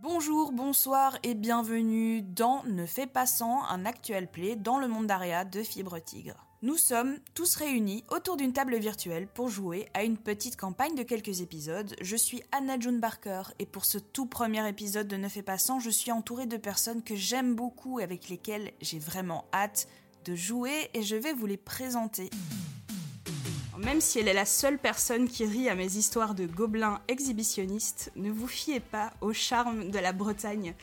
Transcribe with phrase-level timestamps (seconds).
[0.00, 5.08] Bonjour, bonsoir et bienvenue dans Ne fais pas sans, un actuel play dans le monde
[5.08, 6.46] d'Aria de Fibre Tigre.
[6.62, 11.02] Nous sommes tous réunis autour d'une table virtuelle pour jouer à une petite campagne de
[11.02, 11.96] quelques épisodes.
[12.00, 15.58] Je suis Anna June Barker et pour ce tout premier épisode de Ne fais pas
[15.58, 19.88] sans, je suis entourée de personnes que j'aime beaucoup et avec lesquelles j'ai vraiment hâte
[20.24, 22.30] de jouer et je vais vous les présenter.
[23.78, 28.10] Même si elle est la seule personne qui rit à mes histoires de gobelins exhibitionnistes,
[28.16, 30.74] ne vous fiez pas au charme de la Bretagne,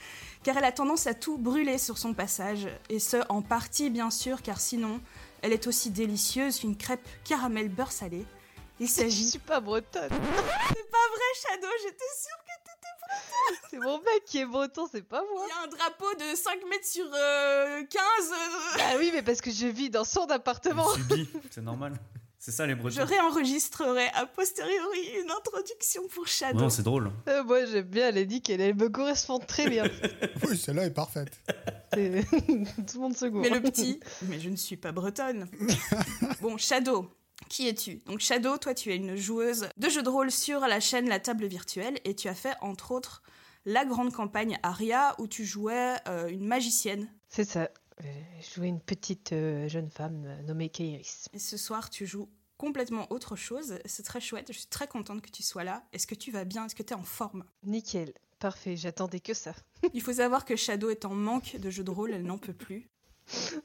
[0.43, 4.09] car elle a tendance à tout brûler sur son passage, et ce en partie bien
[4.11, 5.01] sûr, car sinon,
[5.41, 8.25] elle est aussi délicieuse qu'une crêpe caramel beurre salé.
[8.79, 9.29] Il Je s'agit...
[9.29, 10.09] suis pas bretonne.
[10.69, 15.01] C'est pas vrai Shadow, j'étais sûre que t'étais C'est mon mec qui est breton, c'est
[15.01, 15.45] pas moi.
[15.45, 19.21] Il y a un drapeau de 5 mètres sur euh, 15 euh, Ah oui, mais
[19.21, 20.93] parce que je vis dans son appartement.
[20.93, 21.93] Subi, c'est normal.
[22.45, 23.05] C'est ça les Je Bretons.
[23.05, 26.59] réenregistrerai a posteriori une introduction pour Shadow.
[26.59, 27.11] Non, c'est drôle.
[27.27, 29.85] Euh, moi j'aime bien, elle a dit qu'elle elle me correspond très bien.
[30.47, 31.31] Oui, celle-là est parfaite.
[31.91, 33.41] Tout le monde se gourre.
[33.41, 35.47] Mais le petit, mais je ne suis pas bretonne.
[36.39, 37.09] Bon, Shadow,
[37.49, 38.03] qui es-tu?
[38.05, 41.19] Donc Shadow, toi tu es une joueuse de jeux de rôle sur la chaîne La
[41.19, 43.23] Table Virtuelle et tu as fait entre autres
[43.65, 47.09] la grande campagne Aria où tu jouais euh, une magicienne.
[47.27, 47.71] C'est ça.
[48.03, 48.07] Euh,
[48.41, 51.25] Je jouais une petite euh, jeune femme nommée Kairis.
[51.33, 53.79] Et ce soir tu joues complètement autre chose.
[53.85, 55.83] C'est très chouette, je suis très contente que tu sois là.
[55.93, 56.65] Est-ce que tu vas bien?
[56.65, 57.45] Est-ce que tu es en forme?
[57.63, 58.13] Nickel.
[58.39, 59.53] Parfait, j'attendais que ça.
[59.93, 62.53] Il faut savoir que Shadow est en manque de jeux de rôle, elle n'en peut
[62.53, 62.89] plus.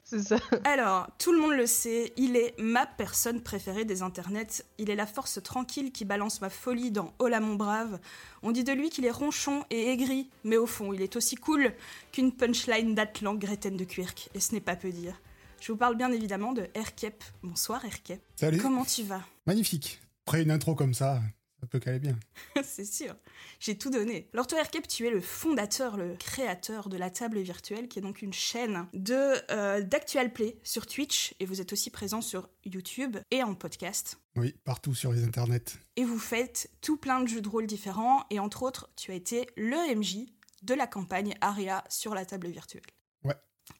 [0.03, 0.37] C'est ça.
[0.63, 4.63] Alors, tout le monde le sait, il est ma personne préférée des internets.
[4.79, 7.99] Il est la force tranquille qui balance ma folie dans Hola mon brave.
[8.41, 11.35] On dit de lui qu'il est ronchon et aigri, mais au fond, il est aussi
[11.35, 11.73] cool
[12.11, 15.21] qu'une punchline d'Atlan Greten de Quirk, et ce n'est pas peu dire.
[15.61, 17.23] Je vous parle bien évidemment de Erkep.
[17.43, 18.19] Bonsoir Erkep.
[18.35, 18.57] Salut.
[18.57, 19.21] Comment tu vas?
[19.45, 20.01] Magnifique.
[20.25, 21.21] Après une intro comme ça,
[21.59, 22.17] ça peut caler bien.
[22.63, 23.15] C'est sûr,
[23.59, 24.27] j'ai tout donné.
[24.33, 28.01] Alors toi Erkep, tu es le fondateur, le créateur de la table virtuelle, qui est
[28.01, 32.49] donc une chaîne de euh, d'actual play sur Twitch, et vous êtes aussi présent sur
[32.65, 34.19] YouTube et en podcast.
[34.37, 35.77] Oui, partout sur les internets.
[35.95, 39.15] et vous faites tout plein de jeux de rôle différents, et entre autres, tu as
[39.15, 40.25] été le MJ
[40.63, 42.81] de la campagne Aria sur la table virtuelle.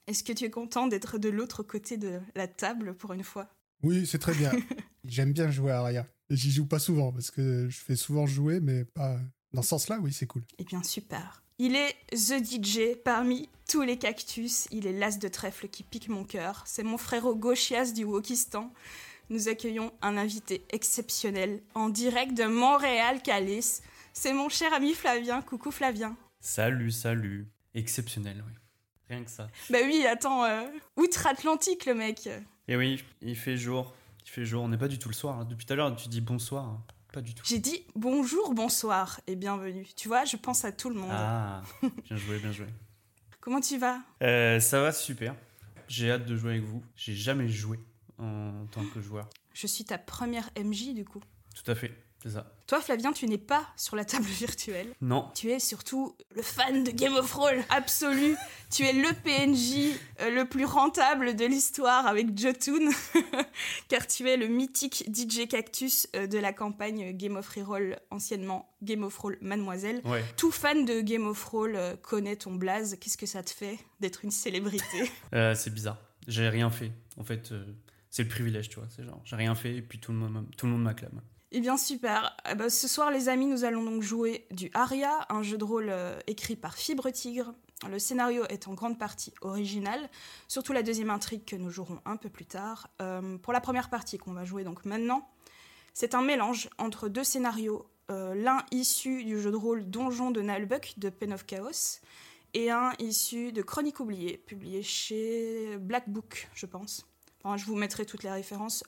[0.06, 3.48] Est-ce que tu es content d'être de l'autre côté de la table pour une fois?
[3.82, 4.52] Oui, c'est très bien.
[5.04, 6.06] J'aime bien jouer à Aria.
[6.30, 9.18] Et j'y joue pas souvent parce que je fais souvent jouer, mais pas
[9.52, 9.98] dans ce sens-là.
[10.00, 10.42] Oui, c'est cool.
[10.58, 11.42] Eh bien, super.
[11.58, 14.66] Il est The DJ parmi tous les cactus.
[14.70, 16.64] Il est l'as de trèfle qui pique mon cœur.
[16.66, 18.72] C'est mon frérot gauchias du Wokistan.
[19.30, 23.82] Nous accueillons un invité exceptionnel en direct de Montréal, Calice.
[24.12, 25.42] C'est mon cher ami Flavien.
[25.42, 26.16] Coucou Flavien.
[26.40, 27.48] Salut, salut.
[27.74, 28.52] Exceptionnel, oui.
[29.12, 29.48] Rien que ça.
[29.68, 30.62] Bah oui, attends, euh,
[30.96, 32.28] outre-Atlantique le mec.
[32.68, 33.92] Et oui, il fait jour.
[34.24, 34.62] Il fait jour.
[34.62, 35.38] On n'est pas du tout le soir.
[35.40, 35.44] hein.
[35.44, 36.64] Depuis tout à l'heure, tu dis bonsoir.
[36.64, 36.82] hein.
[37.12, 37.42] Pas du tout.
[37.46, 39.86] J'ai dit bonjour, bonsoir et bienvenue.
[39.96, 41.10] Tu vois, je pense à tout le monde.
[41.12, 41.60] Ah,
[42.08, 42.66] bien joué, bien joué.
[43.40, 43.98] Comment tu vas?
[44.22, 45.34] Euh, ça va super.
[45.88, 46.82] J'ai hâte de jouer avec vous.
[46.96, 47.78] J'ai jamais joué
[48.18, 49.28] en tant que joueur.
[49.52, 51.20] Je suis ta première MJ du coup.
[51.54, 51.92] Tout à fait,
[52.22, 52.46] c'est ça.
[52.68, 54.94] Toi, Flavien, tu n'es pas sur la table virtuelle.
[55.00, 58.36] Non, Tu es surtout le fan de Game of Thrones absolu.
[58.70, 62.90] tu es le PNJ euh, le plus rentable de l'histoire avec Jotun,
[63.88, 68.72] car tu es le mythique DJ Cactus euh, de la campagne Game of Reroll, anciennement
[68.82, 70.00] Game of Roll Mademoiselle.
[70.04, 70.24] ouais.
[70.36, 72.96] Tout fan de Game of Thrones euh, connaît ton blaze.
[73.00, 75.10] Qu'est-ce que ça te fait d'être une célébrité
[75.54, 75.98] c'est bizarre.
[76.28, 76.92] J'ai rien fait.
[77.18, 77.52] En fait,
[78.10, 78.88] c'est le privilège, tu vois.
[78.94, 81.20] C'est genre, j'ai rien fait et puis tout le monde, tout le monde m'acclame.
[81.54, 82.34] Eh bien super.
[82.50, 85.64] Eh ben, ce soir les amis, nous allons donc jouer du Aria, un jeu de
[85.64, 87.52] rôle euh, écrit par Fibre Tigre.
[87.90, 90.08] Le scénario est en grande partie original,
[90.48, 92.88] surtout la deuxième intrigue que nous jouerons un peu plus tard.
[93.02, 95.28] Euh, pour la première partie qu'on va jouer donc maintenant,
[95.92, 100.40] c'est un mélange entre deux scénarios, euh, l'un issu du jeu de rôle Donjon de
[100.40, 102.00] Nalbuck de Pen of Chaos
[102.54, 107.04] et un issu de Chronique oubliée, publié chez Black Book, je pense.
[107.44, 108.84] Enfin, je vous mettrai toutes les références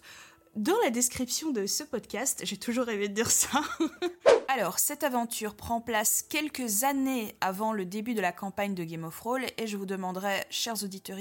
[0.57, 3.63] dans la description de ce podcast, j'ai toujours rêvé de dire ça.
[4.49, 9.05] Alors, cette aventure prend place quelques années avant le début de la campagne de Game
[9.05, 11.19] of Thrones et je vous demanderai, chers auditeurs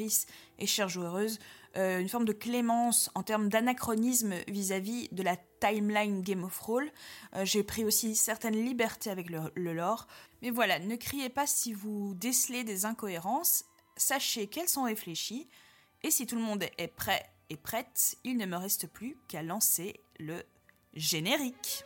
[0.60, 1.40] et chères joueuses,
[1.78, 6.92] euh, une forme de clémence en termes d'anachronisme vis-à-vis de la timeline Game of Thrones.
[7.36, 10.06] Euh, J'ai pris aussi certaines libertés avec le lore.
[10.44, 13.66] Mais voilà, ne criez pas si vous décelez des incohérences.
[13.98, 15.50] Sachez qu'elles sont réfléchies.
[16.04, 19.44] Et si tout le monde est prêt et prête, il ne me reste plus qu'à
[19.44, 20.44] lancer le
[20.94, 21.84] générique.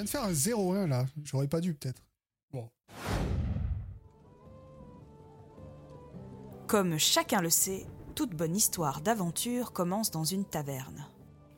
[0.00, 1.06] Viens de faire un 0-1 là.
[1.24, 2.02] J'aurais pas dû peut-être.
[6.66, 11.04] Comme chacun le sait, toute bonne histoire d'aventure commence dans une taverne.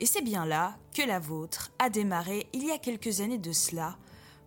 [0.01, 3.53] Et c'est bien là que la vôtre a démarré il y a quelques années de
[3.53, 3.99] cela,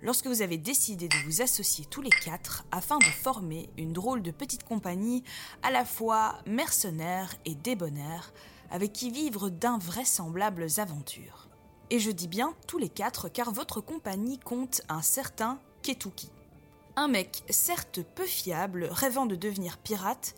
[0.01, 4.23] lorsque vous avez décidé de vous associer tous les quatre afin de former une drôle
[4.23, 5.23] de petite compagnie
[5.61, 8.33] à la fois mercenaire et débonnaire,
[8.71, 11.44] avec qui vivre d'invraisemblables aventures.
[11.91, 16.31] Et je dis bien tous les quatre car votre compagnie compte un certain Ketuki.
[16.95, 20.35] Un mec certes peu fiable, rêvant de devenir pirate,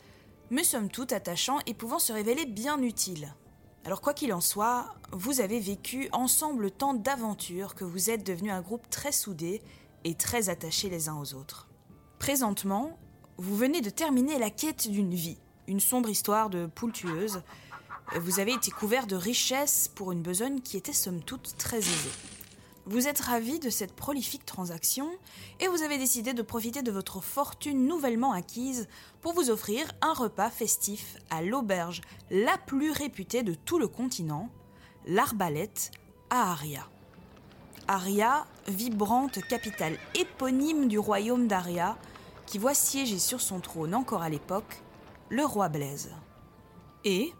[0.49, 3.33] mais somme toute attachant et pouvant se révéler bien utile.
[3.85, 8.51] Alors quoi qu'il en soit, vous avez vécu ensemble tant d'aventures que vous êtes devenus
[8.51, 9.61] un groupe très soudé
[10.03, 11.69] et très attachés les uns aux autres.
[12.19, 12.97] Présentement,
[13.37, 17.41] vous venez de terminer la quête d'une vie, une sombre histoire de poule tueuse.
[18.15, 22.11] Vous avez été couvert de richesses pour une besogne qui était somme toute très aisée.
[22.85, 25.09] Vous êtes ravi de cette prolifique transaction
[25.59, 28.87] et vous avez décidé de profiter de votre fortune nouvellement acquise
[29.19, 31.99] pour vous offrir un repas festif à l'auberge
[32.31, 34.49] la plus réputée de tout le continent,
[35.05, 35.91] l'Arbalète
[36.29, 36.87] à Aria.
[37.89, 41.97] Aria, vibrante capitale éponyme du royaume d'Aria,
[42.45, 44.81] qui voit siéger sur son trône encore à l'époque
[45.29, 46.15] le roi Blaise.
[47.03, 47.33] Et,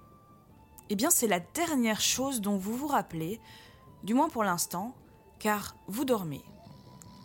[0.89, 3.39] eh bien, c'est la dernière chose dont vous vous rappelez,
[4.03, 4.95] du moins pour l'instant,
[5.39, 6.43] car vous dormez,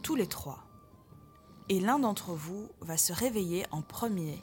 [0.02, 0.64] tous les trois,
[1.68, 4.42] et l'un d'entre vous va se réveiller en premier.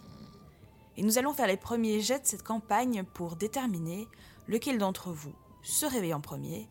[0.98, 4.08] Et nous allons faire les premiers jets de cette campagne pour déterminer
[4.48, 6.70] lequel d'entre vous se réveille en premier,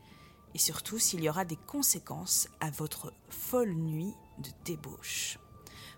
[0.54, 5.38] et surtout s'il y aura des conséquences à votre folle nuit de débauche.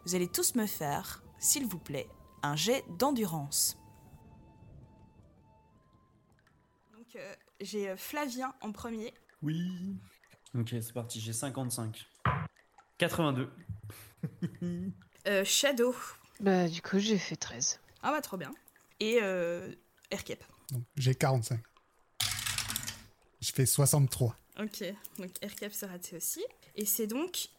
[0.04, 2.08] Vous allez tous me faire, s'il vous plaît,
[2.42, 3.79] un jet d'endurance.
[7.12, 9.12] Donc euh, j'ai euh, Flavien en premier.
[9.42, 9.96] Oui.
[10.54, 12.06] Ok, c'est parti, j'ai 55.
[12.98, 13.50] 82.
[15.26, 15.94] Euh, Shadow.
[16.40, 17.78] Bah, du coup, j'ai fait 13.
[18.02, 18.50] Ah bah trop bien.
[19.00, 19.70] Et euh,
[20.10, 20.42] Erkep.
[20.70, 21.60] Donc, j'ai 45.
[23.42, 24.34] Je fais 63.
[24.60, 24.82] Ok,
[25.18, 26.42] donc Erkep s'est raté aussi.
[26.74, 27.50] Et c'est donc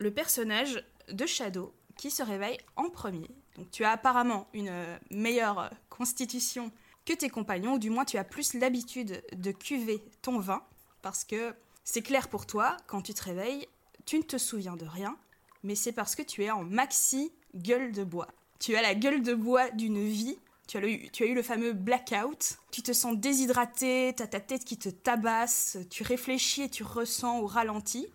[0.00, 3.30] le personnage de Shadow qui se réveille en premier.
[3.54, 6.72] Donc tu as apparemment une euh, meilleure constitution
[7.06, 10.62] que tes compagnons, ou du moins tu as plus l'habitude de cuver ton vin,
[11.00, 11.54] parce que
[11.84, 13.66] c'est clair pour toi, quand tu te réveilles,
[14.04, 15.16] tu ne te souviens de rien,
[15.62, 18.28] mais c'est parce que tu es en maxi gueule de bois.
[18.58, 20.38] Tu as la gueule de bois d'une vie.
[20.66, 22.58] Tu as, eu le fameux blackout.
[22.72, 26.82] Tu te sens déshydraté, tu as ta tête qui te tabasse, tu réfléchis et tu
[26.82, 28.06] ressens au ralenti.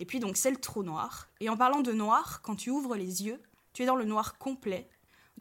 [0.00, 1.28] Et puis donc c'est le trou noir.
[1.40, 3.40] Et en parlant de noir, quand tu ouvres les yeux,
[3.72, 4.88] tu es dans le noir complet.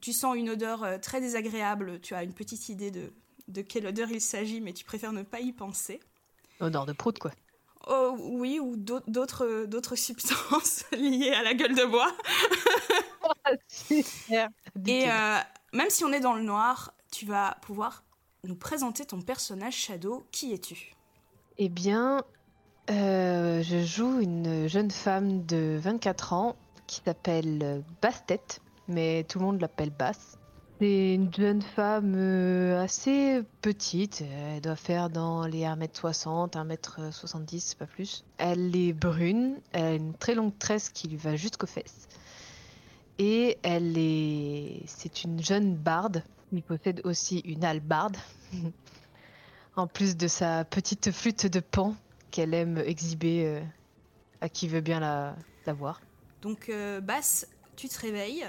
[0.02, 2.00] Tu sens une odeur euh, très désagréable.
[2.02, 3.12] Tu as une petite idée de,
[3.48, 6.00] de quelle odeur il s'agit, mais tu préfères ne pas y penser.
[6.60, 7.32] Odeur de prout, quoi.
[7.88, 12.12] Oh oui, ou d'au- d'autres d'autres substances liées à la gueule de bois.
[13.68, 14.50] Super.
[14.86, 15.38] Et euh,
[15.74, 18.04] même si on est dans le noir, tu vas pouvoir
[18.44, 20.24] nous présenter ton personnage Shadow.
[20.32, 20.94] Qui es-tu?
[21.58, 22.24] Eh bien,
[22.90, 26.56] euh, je joue une jeune femme de 24 ans
[26.88, 28.42] qui s'appelle Bastet,
[28.90, 30.38] mais tout le monde l'appelle Basse.
[30.80, 37.86] C'est une jeune femme euh, assez petite, elle doit faire dans les 1m60, 1m70, pas
[37.86, 38.24] plus.
[38.38, 42.08] Elle est brune, elle a une très longue tresse qui lui va jusqu'aux fesses.
[43.18, 44.84] Et elle est.
[44.86, 48.16] C'est une jeune barde, qui possède aussi une hallebarde.
[49.76, 51.96] en plus de sa petite flûte de pan
[52.32, 53.62] qu'elle aime exhiber euh,
[54.42, 56.02] à qui veut bien la, la voir.
[56.42, 58.46] Donc euh, Basse, tu te réveilles.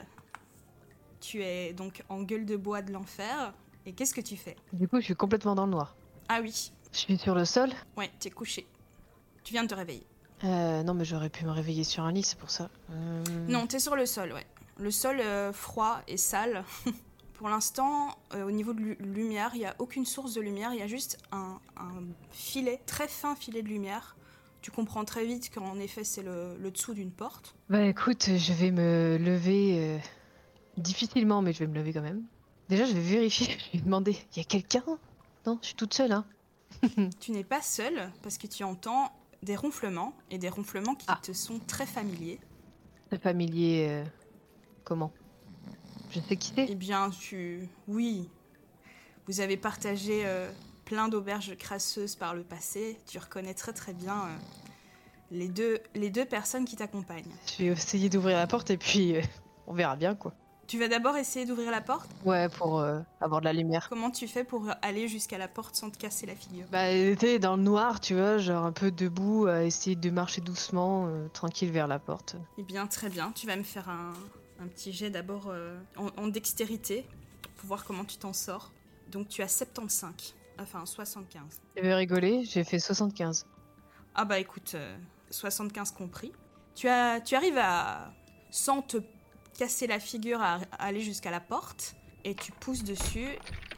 [1.20, 3.52] Tu es donc en gueule de bois de l'enfer.
[3.86, 4.56] Et qu'est-ce que tu fais?
[4.72, 5.94] Du coup, je suis complètement dans le noir.
[6.28, 7.70] Ah oui, Je suis sur le sol.
[7.96, 8.66] ouais, tu es couché.
[9.44, 10.06] Tu viens de te réveiller.
[10.44, 12.70] Euh, non, mais j'aurais pu me réveiller sur un lit, c'est pour ça.
[12.90, 14.46] Euh, Non, t'es sur le sol, ouais.
[14.78, 16.64] Le sol euh, froid et sale.
[17.34, 20.74] Pour l'instant, euh, au niveau de lu- lumière, il n'y a aucune source de lumière,
[20.74, 24.14] il y a juste un, un filet, très fin filet de lumière.
[24.60, 27.54] Tu comprends très vite qu'en effet, c'est le, le dessous d'une porte.
[27.70, 30.00] Bah écoute, je vais me lever
[30.76, 32.22] difficilement, mais je vais me lever quand même.
[32.68, 34.84] Déjà, je vais vérifier, je vais demander, il y a quelqu'un?
[35.46, 36.24] Non, je suis toute seule, hein.
[37.20, 39.10] Tu n'es pas seul parce que tu entends
[39.42, 41.18] des ronflements et des ronflements qui Ah.
[41.22, 42.38] te sont très familiers.
[43.10, 44.04] C'est familier, euh,
[44.84, 45.12] comment?
[46.10, 46.66] Je sais qui c'est.
[46.68, 47.68] Eh bien, tu.
[47.88, 48.28] Oui.
[49.26, 50.50] Vous avez partagé euh,
[50.84, 52.98] plein d'auberges crasseuses par le passé.
[53.06, 54.36] Tu reconnais très très bien euh,
[55.30, 57.30] les, deux, les deux personnes qui t'accompagnent.
[57.46, 59.14] Je vais essayer d'ouvrir la porte et puis
[59.66, 60.34] on verra bien, quoi.
[60.70, 63.88] Tu vas d'abord essayer d'ouvrir la porte Ouais, pour euh, avoir de la lumière.
[63.88, 66.64] Comment tu fais pour aller jusqu'à la porte sans te casser la figure?
[66.70, 66.84] Bah,
[67.18, 71.08] t'es dans le noir, tu vois, genre un peu debout, à essayer de marcher doucement,
[71.08, 72.36] euh, tranquille vers la porte.
[72.56, 73.32] Eh bien, très bien.
[73.32, 74.12] Tu vas me faire un,
[74.62, 77.04] un petit jet d'abord euh, en, en dextérité
[77.56, 78.70] pour voir comment tu t'en sors.
[79.10, 80.36] Donc, tu as 75.
[80.60, 81.42] Enfin, 75.
[81.74, 82.44] Tu veux rigoler?
[82.44, 83.44] J'ai fait 75.
[84.14, 84.96] Ah bah écoute, euh,
[85.30, 86.30] 75 compris.
[86.76, 88.12] Tu, as, tu arrives à,
[88.52, 88.98] sans te
[89.60, 93.28] casser la figure, à, aller jusqu'à la porte, et tu pousses dessus,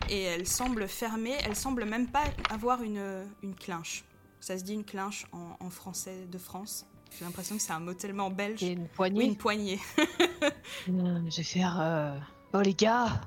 [0.08, 4.04] et elle semble fermée, elle semble même pas avoir une, une clinche.
[4.38, 6.86] Ça se dit une clinche en, en français de France.
[7.18, 8.62] J'ai l'impression que c'est un mot tellement belge.
[8.62, 9.24] Et une Oui, poignée.
[9.24, 9.80] une poignée.
[10.86, 11.76] Je vais faire.
[11.80, 12.16] euh,
[12.54, 13.20] Oh les gars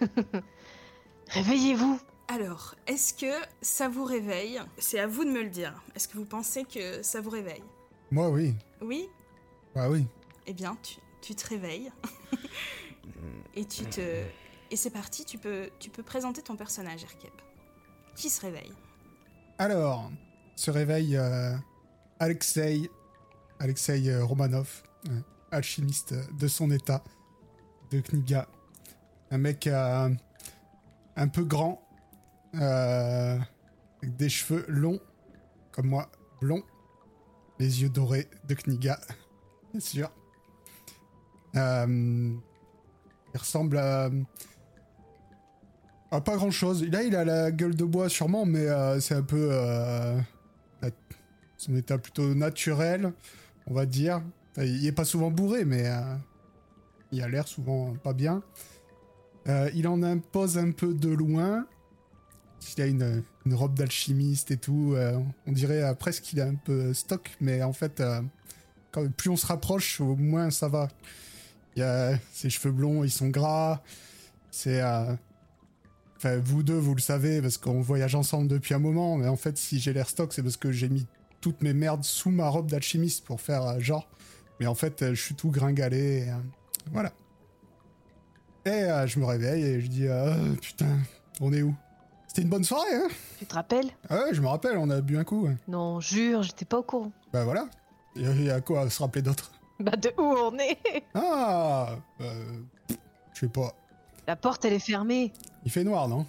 [1.28, 4.60] Réveillez-vous Alors, est-ce que ça vous réveille?
[4.76, 5.80] C'est à vous de me le dire.
[5.94, 7.62] Est-ce que vous pensez que ça vous réveille?
[8.10, 8.54] Moi, oui.
[8.80, 9.08] Oui?
[9.74, 10.06] Bah oui.
[10.46, 11.90] Eh bien, tu, tu te réveilles.
[13.54, 14.00] et tu te.
[14.70, 17.32] Et c'est parti, tu peux, tu peux présenter ton personnage, Erkep.
[18.14, 18.72] Qui se réveille?
[19.58, 20.10] Alors,
[20.56, 21.54] se réveille euh,
[22.18, 22.90] Alexei,
[23.58, 27.02] Alexei euh, Romanov, euh, alchimiste de son état,
[27.90, 28.48] de Kniga.
[29.30, 30.10] Un mec euh,
[31.16, 31.86] un peu grand,
[32.54, 33.38] euh,
[34.02, 35.00] avec des cheveux longs,
[35.70, 36.10] comme moi,
[36.40, 36.64] blonds,
[37.58, 38.98] les yeux dorés de Kniga,
[39.72, 40.10] bien sûr.
[41.56, 42.30] Euh,
[43.34, 44.10] il ressemble à,
[46.10, 46.84] à pas grand chose.
[46.84, 50.18] Là, il a la gueule de bois sûrement, mais euh, c'est un peu euh,
[51.56, 53.12] son état plutôt naturel,
[53.66, 54.22] on va dire.
[54.58, 55.90] Il est pas souvent bourré, mais
[57.10, 58.42] il a l'air souvent pas bien.
[59.46, 61.66] Il en impose un peu de loin.
[62.76, 64.94] Il a une, robe d'alchimiste et tout.
[65.46, 68.02] on dirait presque qu'il a un peu stock, mais en fait,
[69.16, 70.88] plus on se rapproche, au moins ça va.
[71.76, 73.80] Il a ses cheveux blonds, ils sont gras.
[74.50, 75.14] C'est euh,
[76.16, 79.34] Enfin, vous deux, vous le savez, parce qu'on voyage ensemble depuis un moment, mais en
[79.36, 81.06] fait, si j'ai l'air stock, c'est parce que j'ai mis
[81.40, 84.08] toutes mes merdes sous ma robe d'alchimiste pour faire euh, genre.
[84.60, 86.26] Mais en fait, euh, je suis tout gringalé.
[86.26, 86.34] et, euh,
[86.92, 87.12] voilà.
[88.64, 90.98] Et euh, je me réveille et je dis euh, Putain,
[91.40, 91.74] on est où?
[92.28, 93.08] C'était une bonne soirée, hein?
[93.40, 93.90] Tu te rappelles?
[94.08, 95.46] Ah ouais, je me rappelle, on a bu un coup.
[95.46, 95.56] ouais.
[95.66, 97.10] Non, jure, j'étais pas au courant.
[97.32, 97.66] Bah voilà.
[98.14, 99.50] Il y, a- il y a quoi à se rappeler d'autre?
[99.90, 100.78] Bah, de où on est
[101.14, 102.60] Ah euh,
[103.34, 103.74] Je sais pas.
[104.26, 105.32] La porte, elle est fermée.
[105.64, 106.26] Il fait noir, non?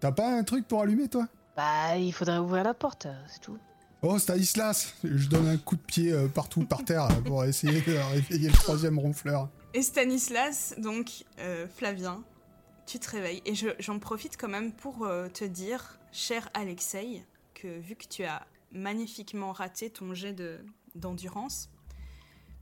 [0.00, 1.26] T'as pas un truc pour allumer, toi?
[1.56, 3.58] Bah, il faudrait ouvrir la porte, euh, c'est tout.
[4.02, 7.96] Oh, Stanislas Je donne un coup de pied euh, partout par terre pour essayer de
[8.12, 9.48] réveiller le troisième ronfleur.
[9.74, 12.22] Et Stanislas, donc euh, Flavien,
[12.86, 13.42] tu te réveilles.
[13.46, 17.24] Et je- j'en profite quand même pour euh, te dire, cher Alexei,
[17.54, 20.60] que vu que tu as magnifiquement raté ton jet de-
[20.94, 21.68] d'endurance,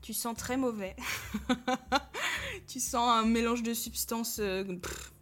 [0.05, 0.95] tu sens très mauvais.
[2.69, 5.13] tu sens un mélange de substances euh, pff,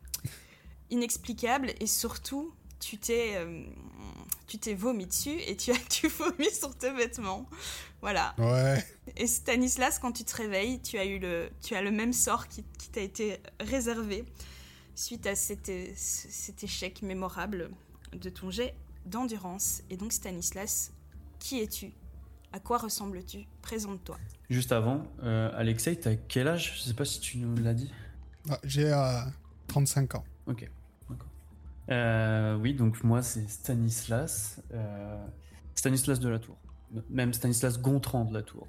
[0.91, 3.65] inexplicables et surtout, tu t'es euh,
[4.49, 7.49] tu t'es vomi dessus et tu as tu vomi sur tes vêtements.
[8.01, 8.35] Voilà.
[8.39, 8.85] Ouais.
[9.17, 12.49] Et Stanislas, quand tu te réveilles, tu as eu le, tu as le même sort
[12.49, 14.25] qui, qui t'a été réservé
[14.97, 15.71] suite à cet
[16.61, 17.71] échec mémorable
[18.15, 18.75] de ton jet
[19.07, 19.83] d'endurance.
[19.91, 20.91] Et donc Stanislas,
[21.39, 21.93] qui es-tu?
[22.53, 23.47] À quoi ressembles-tu?
[23.63, 24.19] Présente-toi.
[24.51, 26.75] Juste avant, euh, Alexei, t'as quel âge?
[26.77, 27.91] Je sais pas si tu nous l'as dit.
[28.51, 29.21] Ah, J'ai euh,
[29.69, 30.25] 35 ans.
[30.47, 30.69] Ok,
[31.09, 31.29] d'accord.
[31.91, 34.61] Euh, oui, donc moi c'est Stanislas.
[34.75, 35.25] euh,
[35.75, 36.57] Stanislas de la Tour.
[37.09, 38.67] Même Stanislas Gontran de la Tour.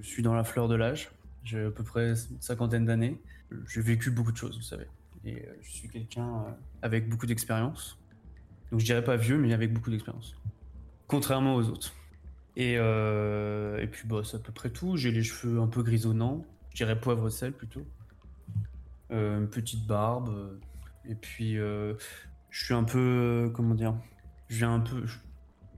[0.00, 1.10] Je suis dans la fleur de l'âge.
[1.44, 3.20] J'ai à peu près une cinquantaine d'années.
[3.68, 4.86] J'ai vécu beaucoup de choses, vous savez.
[5.24, 6.50] Et euh, je suis quelqu'un euh,
[6.80, 7.98] avec beaucoup d'expérience.
[8.70, 10.34] Donc je dirais pas vieux, mais avec beaucoup d'expérience.
[11.08, 11.92] Contrairement aux autres.
[12.56, 14.96] Et, euh, et puis bah, c'est à peu près tout.
[14.96, 16.44] J'ai les cheveux un peu grisonnants.
[16.70, 17.86] Je dirais poivre sel plutôt.
[19.10, 20.58] Euh, une petite barbe.
[21.04, 21.94] et puis euh,
[22.50, 23.50] je suis un peu.
[23.54, 23.94] comment dire
[24.48, 25.06] Je viens un peu.
[25.06, 25.18] Je,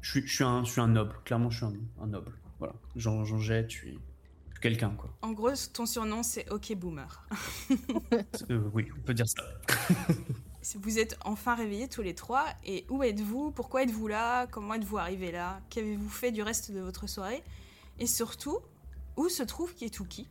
[0.01, 1.15] je suis, je, suis un, je suis un noble.
[1.25, 2.33] Clairement, je suis un, un noble.
[2.59, 2.75] Voilà.
[2.97, 5.17] J'en jette, je suis, je suis quelqu'un, quoi.
[5.23, 7.27] En gros, ton surnom c'est OK Boomer.
[8.73, 9.43] Oui, on peut dire ça.
[10.81, 12.47] Vous êtes enfin réveillés tous les trois.
[12.65, 16.81] Et où êtes-vous Pourquoi êtes-vous là Comment êtes-vous arrivé là Qu'avez-vous fait du reste de
[16.81, 17.43] votre soirée
[17.99, 18.59] Et surtout,
[19.17, 20.29] où se trouve Kietuki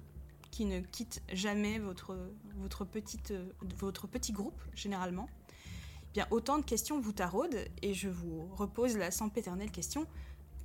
[0.51, 2.15] qui ne quitte jamais votre,
[2.57, 3.49] votre, petite, euh,
[3.79, 8.95] votre petit groupe, généralement Eh Bien, autant de questions vous taraudent, et je vous repose
[8.95, 10.05] la sempéternelle question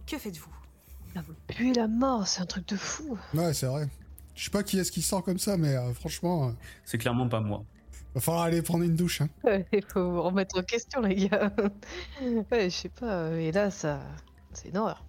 [0.07, 0.53] que faites-vous?
[1.17, 3.19] Ah, Puis la mort, c'est un truc de fou.
[3.33, 3.89] Ouais, c'est vrai.
[4.35, 6.53] Je sais pas qui est-ce qui sort comme ça, mais euh, franchement, euh,
[6.85, 7.65] C'est clairement pas moi.
[8.19, 9.21] Va falloir aller prendre une douche.
[9.23, 9.29] Hein.
[9.73, 11.53] Il faut vous remettre en question, les gars.
[12.53, 13.07] ouais, je sais pas.
[13.07, 14.01] euh, Et là, ça.
[14.53, 15.05] C'est une horreur.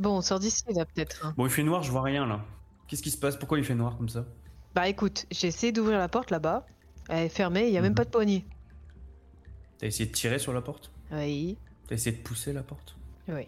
[0.00, 1.26] Bon, on sort d'ici, là, peut-être.
[1.26, 1.34] hein.
[1.36, 2.44] Bon, il fait noir, je vois rien là.
[2.86, 3.36] Qu'est-ce qui se passe?
[3.36, 4.24] Pourquoi il fait noir comme ça?
[4.74, 6.66] Bah écoute, j'ai essayé d'ouvrir la porte là-bas.
[7.08, 7.96] Elle est fermée, il y a même Mhm.
[7.96, 8.46] pas de poignée.
[9.78, 10.90] T'as essayé de tirer sur la porte?
[11.12, 11.56] Oui,
[11.88, 12.96] T'as essayé de pousser la porte?
[13.28, 13.46] Oui.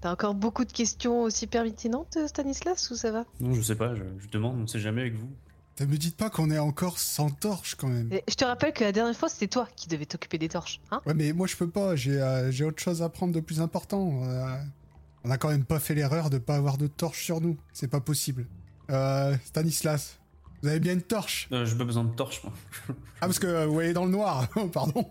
[0.00, 3.24] T'as encore beaucoup de questions aussi pertinentes, Stanislas, ou ça va?
[3.40, 5.30] Non, je sais pas, je, je demande, on sait jamais avec vous.
[5.80, 8.12] Ne me dites pas qu'on est encore sans torche quand même.
[8.12, 10.80] Et Je te rappelle que la dernière fois, c'était toi qui devais t'occuper des torches,
[10.90, 13.40] hein Ouais, mais moi je peux pas, j'ai euh, j'ai autre chose à prendre de
[13.40, 14.22] plus important.
[14.22, 14.56] Euh,
[15.24, 17.56] on a quand même pas fait l'erreur de pas avoir de torche sur nous.
[17.72, 18.46] C'est pas possible.
[18.90, 20.18] Euh, Stanislas,
[20.64, 22.52] vous avez bien une torche Euh, j'ai pas besoin de torche, moi.
[23.20, 25.10] Ah, parce que euh, vous voyez dans le noir, Oh, pardon.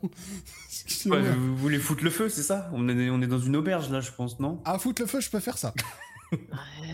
[1.06, 2.70] Ouais, vous, voulez foutre le feu, c'est ça?
[2.74, 4.62] On est, on est dans une auberge là, je pense, non?
[4.66, 5.74] À foutre le feu, je peux faire ça.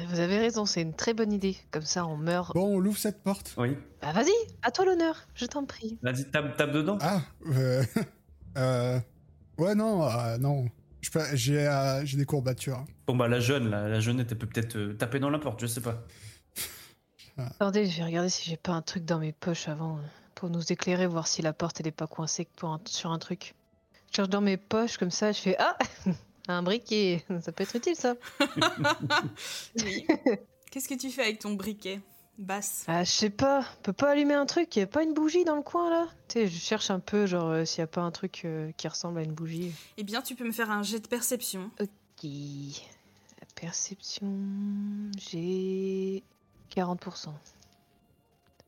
[0.09, 1.57] Vous avez raison, c'est une très bonne idée.
[1.71, 2.53] Comme ça, on meurt.
[2.53, 3.53] Bon, on ouvre cette porte.
[3.57, 3.77] Oui.
[4.01, 4.31] Bah vas-y,
[4.63, 5.97] à toi l'honneur, je t'en prie.
[6.01, 6.97] Vas-y, tape, tape dedans.
[7.01, 7.83] Ah, euh,
[8.57, 8.99] euh,
[9.57, 10.65] ouais, non, euh, non.
[11.33, 12.83] J'ai euh, j'ai des courbatures.
[13.07, 15.61] Bon bah la jeune, la, la jeunette, elle peut peut-être euh, taper dans la porte,
[15.61, 16.03] je sais pas.
[17.37, 19.97] Attendez, je vais regarder si j'ai pas un truc dans mes poches avant
[20.35, 23.19] pour nous éclairer, voir si la porte elle est pas coincée pour un- sur un
[23.19, 23.55] truc.
[24.11, 25.77] Je cherche dans mes poches comme ça, je fais ah
[26.53, 28.15] un briquet, ça peut être utile ça.
[29.83, 30.05] Oui.
[30.71, 31.99] Qu'est-ce que tu fais avec ton briquet
[32.37, 32.85] Basse?
[32.87, 35.43] Ah je sais pas, on peut pas allumer un truc, y a pas une bougie
[35.43, 36.07] dans le coin là?
[36.29, 38.71] Tu sais, je cherche un peu genre euh, s'il y a pas un truc euh,
[38.77, 39.73] qui ressemble à une bougie.
[39.97, 41.69] Eh bien, tu peux me faire un jet de perception.
[42.23, 44.31] La perception,
[45.17, 46.23] j'ai
[46.73, 47.29] 40%.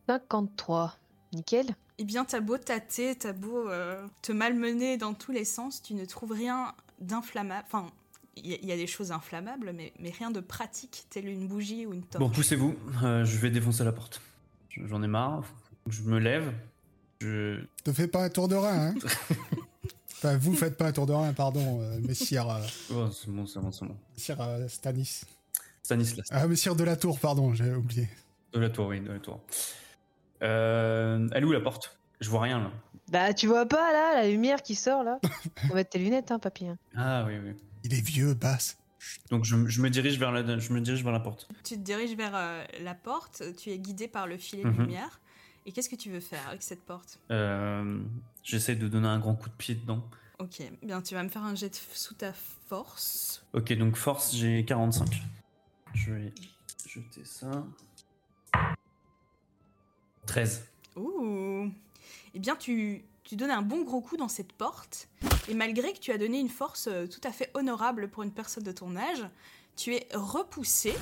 [0.08, 0.98] 53.
[1.34, 1.68] Nickel.
[1.98, 5.94] Eh bien, t'as beau tâter, t'as beau euh, te malmener dans tous les sens, tu
[5.94, 7.66] ne trouves rien d'inflammable.
[7.68, 7.88] Enfin,
[8.38, 11.28] il y, a- il y a des choses inflammables, mais, mais rien de pratique, telle
[11.28, 12.22] une bougie ou une torche.
[12.24, 14.22] Bon, poussez-vous, euh, je vais défoncer la porte.
[14.70, 15.44] Je- J'en ai marre,
[15.88, 16.54] je me lève,
[17.20, 17.60] je...
[17.84, 18.96] Te fais pas un tour de rein, hein
[20.24, 22.62] Enfin, vous faites pas un tour de rein, pardon, euh, messire, euh,
[22.94, 23.98] Oh, c'est bon, c'est bon, c'est bon.
[24.14, 25.22] messire euh, Stanis.
[25.84, 28.08] Stanislas, Ah, messire de la tour, pardon, j'ai oublié.
[28.54, 29.42] de la tour, oui, de la tour.
[30.44, 31.98] Euh, elle est où la porte?
[32.22, 32.72] Je vois rien là.
[33.12, 35.20] Bah tu vois pas là, la lumière qui sort là
[35.68, 36.68] Faut mettre tes lunettes hein papy.
[36.68, 36.78] hein.
[36.96, 37.54] Ah oui, oui.
[37.84, 38.78] Il est vieux, basse.
[39.32, 41.48] Donc je, je me dirige vers la, je me dirige vers la porte.
[41.64, 44.74] Tu te diriges vers euh, la porte, tu es guidé par le filet Mhm.
[44.76, 45.20] de lumière.
[45.66, 47.20] Et qu'est-ce que tu veux faire avec cette porte?
[47.32, 48.00] Euh,
[48.44, 50.04] J'essaie de donner un grand coup de pied dedans.
[50.40, 53.44] Ok, bien, tu vas me faire un jet de- sous ta force.
[53.54, 55.22] Ok, donc force, j'ai 45.
[55.94, 56.34] Je vais
[56.88, 57.64] jeter ça.
[60.26, 60.68] 13.
[60.96, 61.72] Ouh
[62.34, 65.10] Eh bien, tu, tu donnes un bon gros coup dans cette porte,
[65.50, 68.32] et malgré que tu as donné une force euh, tout à fait honorable pour une
[68.32, 69.28] personne de ton âge,
[69.76, 70.94] tu es repoussé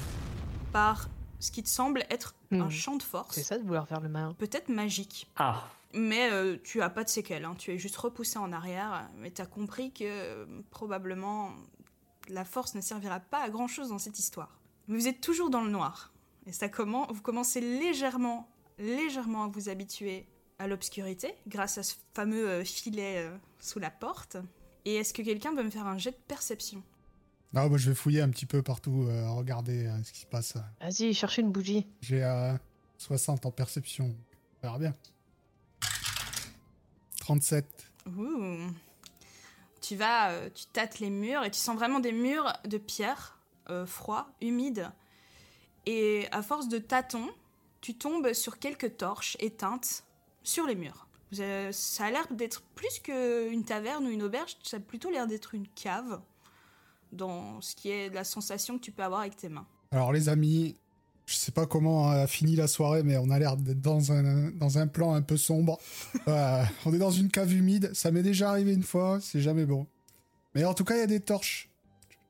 [0.72, 2.70] par ce qui te semble être un Hmm.
[2.70, 4.34] champ de force, C'est ça de vouloir faire le malin.
[4.34, 5.30] peut-être magique.
[5.36, 7.56] Ah Mais euh, tu as pas de séquelles, hein.
[7.58, 11.52] tu es juste repoussé en arrière, mais tu as compris que euh, probablement
[12.28, 14.60] la force ne servira pas à grand chose dans cette histoire.
[14.88, 16.12] Mais vous êtes toujours dans le noir,
[16.48, 20.28] et ça comment vous commencez légèrement, légèrement à vous habituer
[20.60, 24.38] à l'obscurité grâce à ce fameux euh, filet euh, sous la porte.
[24.86, 26.84] Et est-ce que quelqu'un peut me faire un jet de perception?
[27.54, 30.26] Non, moi je vais fouiller un petit peu partout, euh, regarder euh, ce qui se
[30.28, 30.56] passe.
[30.82, 31.88] Vas-y, cherche une bougie.
[32.02, 32.54] J'ai euh,
[33.00, 34.16] 60 en perception.
[34.62, 34.94] On verra bien.
[37.22, 37.66] 37.
[38.08, 38.58] Ouh.
[39.82, 43.40] Tu vas, euh, tu tâtes les murs et tu sens vraiment des murs de pierre,
[43.70, 44.92] euh, froids, humides.
[45.86, 47.30] Et à force de tâtons,
[47.82, 50.04] tu tombes sur quelques torches éteintes
[50.50, 51.08] sur les murs.
[51.32, 55.54] Ça a l'air d'être plus qu'une taverne ou une auberge, ça a plutôt l'air d'être
[55.54, 56.20] une cave,
[57.12, 59.68] dans ce qui est la sensation que tu peux avoir avec tes mains.
[59.92, 60.76] Alors les amis,
[61.28, 64.50] je sais pas comment a fini la soirée, mais on a l'air d'être dans un,
[64.52, 65.78] dans un plan un peu sombre.
[66.28, 69.66] Euh, on est dans une cave humide, ça m'est déjà arrivé une fois, c'est jamais
[69.66, 69.88] bon.
[70.54, 71.69] Mais en tout cas, il y a des torches.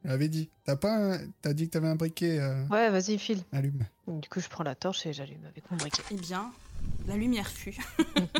[0.03, 0.49] Je l'avais dit.
[0.63, 3.43] T'as pas un- T'as dit que t'avais un briquet, euh, Ouais, vas-y, file.
[3.51, 3.85] allume.
[4.07, 6.01] Du coup, je prends la torche et j'allume avec mon briquet.
[6.12, 6.51] Eh bien,
[7.07, 7.75] la lumière fut.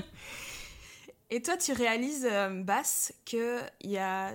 [1.32, 4.34] Et toi, tu réalises, euh, Basse, que il y a...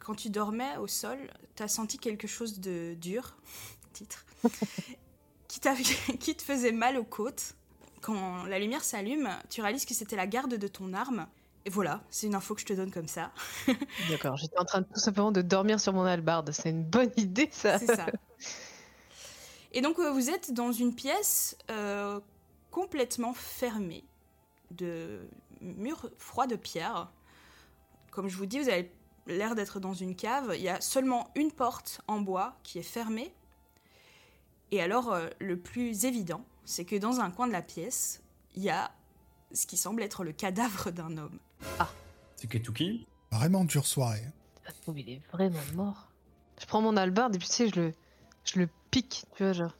[0.00, 1.16] quand tu dormais au sol,
[1.56, 3.36] tu as senti quelque chose de dur,
[3.94, 4.26] titre,
[5.48, 7.54] qui, t'a- qui te faisait mal aux côtes.
[8.02, 11.26] Quand la lumière s'allume, tu réalises que c'était la garde de ton arme.
[11.64, 13.32] Et voilà, c'est une info que je te donne comme ça.
[14.10, 16.50] D'accord, j'étais en train tout simplement de dormir sur mon albarde.
[16.52, 17.78] C'est une bonne idée ça.
[17.78, 18.06] C'est ça.
[19.72, 22.20] Et donc, euh, vous êtes dans une pièce euh,
[22.70, 24.04] complètement fermée,
[24.70, 25.28] de
[25.60, 27.10] murs froids de pierre.
[28.10, 28.90] Comme je vous dis, vous avez
[29.26, 30.52] l'air d'être dans une cave.
[30.54, 33.34] Il y a seulement une porte en bois qui est fermée.
[34.70, 38.22] Et alors, euh, le plus évident, c'est que dans un coin de la pièce,
[38.54, 38.90] il y a
[39.52, 41.38] ce qui semble être le cadavre d'un homme.
[42.36, 44.24] C'est Ketuki Vraiment dure soirée.
[44.64, 46.08] Ça se trouve, il est vraiment mort.
[46.60, 47.92] Je prends mon albarde et puis tu sais, je le,
[48.44, 49.76] je le pique, tu vois, genre.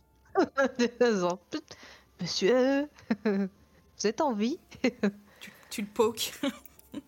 [1.01, 1.39] Genre.
[2.21, 2.89] Monsieur,
[3.25, 4.59] vous êtes en vie?
[5.41, 6.33] Tu, tu le pokes.
[6.93, 7.01] Je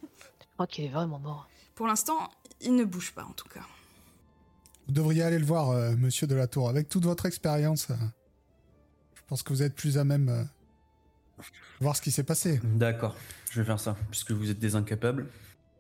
[0.55, 1.49] crois qu'il est vraiment mort.
[1.75, 3.65] Pour l'instant, il ne bouge pas en tout cas.
[4.87, 6.69] Vous devriez aller le voir, euh, monsieur de la Tour.
[6.69, 7.95] Avec toute votre expérience, euh,
[9.15, 10.45] je pense que vous êtes plus à même euh,
[11.81, 12.61] voir ce qui s'est passé.
[12.65, 13.17] D'accord,
[13.51, 15.27] je vais faire ça, puisque vous êtes des incapables.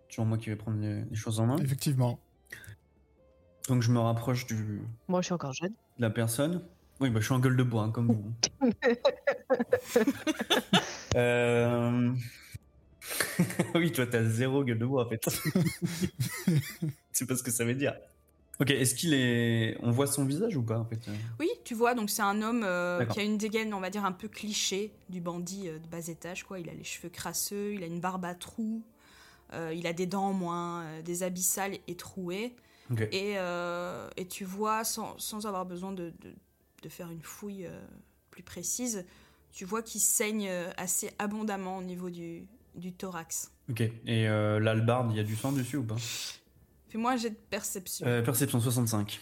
[0.08, 1.56] Toujours moi qui vais prendre les, les choses en main.
[1.58, 2.18] Effectivement.
[3.68, 5.72] Donc je me rapproche du, de Moi, je suis encore jeune.
[5.98, 6.62] la personne.
[6.98, 8.32] Oui, bah, je suis en gueule de bois, hein, comme vous.
[11.16, 12.12] Euh,
[13.74, 15.28] oui, toi, t'as zéro gueule de bois, en fait.
[17.12, 17.96] C'est pas ce que ça veut dire.
[18.60, 19.76] Ok, est-ce qu'il est...
[19.82, 21.00] On voit son visage ou pas, en fait
[21.38, 24.04] Oui, tu vois, donc c'est un homme euh, qui a une dégaine, on va dire,
[24.04, 26.58] un peu cliché du bandit euh, de bas étage, quoi.
[26.60, 28.82] Il a les cheveux crasseux, il a une barbe à trous,
[29.54, 32.54] euh, il a des dents en moins, euh, des habits sales et troués.
[32.90, 33.00] Ok.
[33.12, 36.34] Et, euh, et tu vois, sans, sans avoir besoin de, de-
[36.82, 37.80] de faire une fouille euh,
[38.30, 39.04] plus précise,
[39.52, 42.44] tu vois qu'il saigne euh, assez abondamment au niveau du,
[42.74, 43.50] du thorax.
[43.70, 45.96] Ok, et euh, l'albarde, il y a du sang dessus ou pas?
[46.90, 48.06] Fais-moi un jet de perception.
[48.06, 49.20] Euh, Perception 65.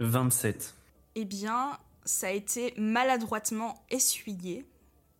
[0.00, 0.74] 27.
[1.16, 4.66] Eh bien, ça a été maladroitement essuyé,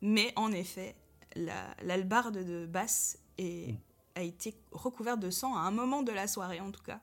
[0.02, 0.94] mais en effet,
[1.34, 3.74] la- l'albarde de basse est-
[4.14, 7.00] a été recouverte de sang à un moment de la soirée, en tout cas.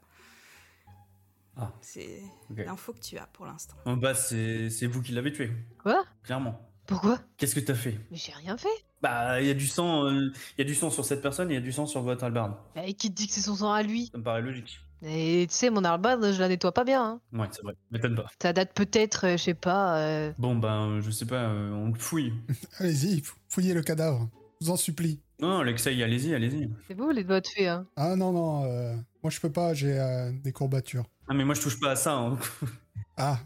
[1.56, 1.72] Ah.
[1.82, 3.76] C'est l'info que tu as pour l'instant.
[3.86, 6.04] En bas, c'est c'est vous qui l'avez tué, Quoi?
[6.24, 6.60] Clairement.
[6.88, 7.20] Pourquoi?
[7.38, 8.00] Qu'est-ce que t'as fait?
[8.10, 8.68] Mais j'ai rien fait.
[9.04, 11.50] Bah, il y a du sang, euh, il y a du sang sur cette personne
[11.52, 12.54] et il y a du sang sur votre albarde.
[12.84, 14.08] Et qui te dit que c'est son sang à lui?
[14.14, 14.80] Ça me paraît logique.
[15.06, 17.04] Et tu sais, mon arbalde, je la nettoie pas bien.
[17.34, 17.38] Hein.
[17.38, 17.74] Ouais, c'est vrai.
[17.92, 18.26] M'étonne pas.
[18.42, 19.98] Ça date peut-être, euh, je sais pas.
[19.98, 22.32] euh, Bon, ben, je sais pas, euh, on le fouille.
[22.80, 24.30] Allez-y, fou- fouillez le cadavre.
[24.62, 25.20] Je vous en supplie.
[25.42, 26.70] Non, Alexei, allez-y, allez-y.
[26.88, 29.74] C'est vous les doigts de fée, hein Ah non, non, euh, moi je peux pas,
[29.74, 31.04] j'ai euh, des courbatures.
[31.28, 32.14] Ah, mais moi, je touche pas à ça.
[32.16, 32.38] hein.
[33.18, 33.40] Ah,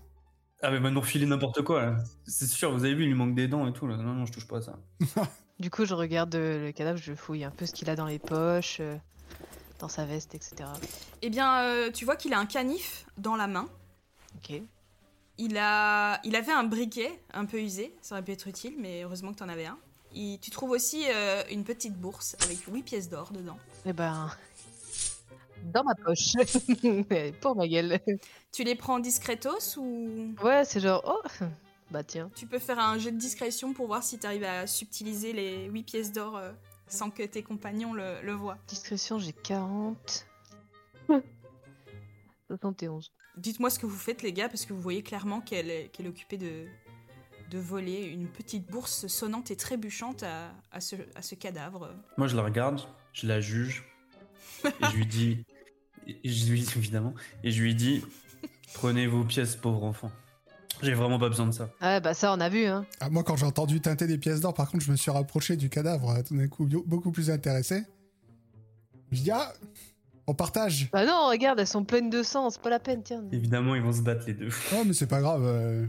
[0.62, 1.96] Ah, mais maintenant, filer n'importe quoi, là.
[2.28, 3.98] C'est sûr, vous avez vu, il lui manque des dents et tout, là.
[3.98, 4.78] Non, non, je touche pas à ça.
[5.60, 8.06] Du coup, je regarde euh, le cadavre, je fouille un peu ce qu'il a dans
[8.06, 8.96] les poches, euh,
[9.80, 10.56] dans sa veste, etc.
[11.22, 13.68] Eh bien, euh, tu vois qu'il a un canif dans la main.
[14.36, 14.62] Ok.
[15.40, 19.04] Il, a, il avait un briquet un peu usé, ça aurait pu être utile, mais
[19.04, 19.78] heureusement que tu en avais un.
[20.14, 23.58] Il- tu trouves aussi euh, une petite bourse avec 8 pièces d'or dedans.
[23.86, 24.30] Eh ben.
[25.74, 26.34] Dans ma poche.
[27.42, 28.00] Pour ma gueule.
[28.52, 30.34] Tu les prends discretos ou?
[30.44, 31.02] Ouais, c'est genre.
[31.06, 31.46] Oh
[31.90, 32.30] Bah tiens.
[32.36, 35.66] tu peux faire un jeu de discrétion pour voir si tu arrives à subtiliser les
[35.70, 36.52] 8 pièces d'or euh,
[36.88, 40.28] sans que tes compagnons le, le voient Discrétion, j'ai 40.
[42.50, 43.12] 71.
[43.38, 46.08] Dites-moi ce que vous faites, les gars, parce que vous voyez clairement qu'elle est, qu'elle
[46.08, 46.66] est occupée de,
[47.50, 51.94] de voler une petite bourse sonnante et trébuchante à, à ce, à ce cadavre.
[52.18, 52.82] Moi, je la regarde,
[53.14, 53.86] je la juge,
[54.66, 55.46] et je lui dis,
[56.08, 58.04] et je lui évidemment, et je lui dis,
[58.74, 60.12] prenez vos pièces, pauvre enfant.
[60.82, 61.70] J'ai vraiment pas besoin de ça.
[61.82, 62.86] Ouais, bah ça, on a vu, hein.
[63.00, 65.56] Ah, moi quand j'ai entendu teinter des pièces d'or, par contre, je me suis rapproché
[65.58, 67.84] du cadavre, tout d'un coup beaucoup plus intéressé.
[69.12, 69.54] Je dis, ah,
[70.28, 70.90] on partage.
[70.92, 73.24] Bah non, regarde, elles sont pleines de sang, c'est pas la peine, tiens.
[73.32, 74.50] Évidemment, ils vont se battre les deux.
[74.76, 75.44] Oh, mais c'est pas grave.
[75.46, 75.86] euh.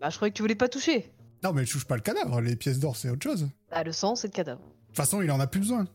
[0.00, 1.12] Bah je croyais que tu voulais pas toucher.
[1.42, 3.42] Non, mais je touche pas le cadavre, les pièces d'or, c'est autre chose.
[3.42, 4.60] De Bah le sang, c'est le cadavre.
[4.88, 5.86] toute façon, il en a plus besoin.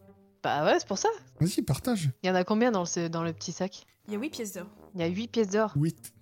[0.44, 1.10] Bah ouais, c'est pour ça.
[1.40, 2.10] Vas-y, partage.
[2.24, 3.86] Il y en a combien dans le, dans le petit sac?
[4.08, 4.68] Il y a 8 pièces d'or.
[4.94, 5.72] Il y a 8 pièces d'or.
[5.76, 6.14] 8.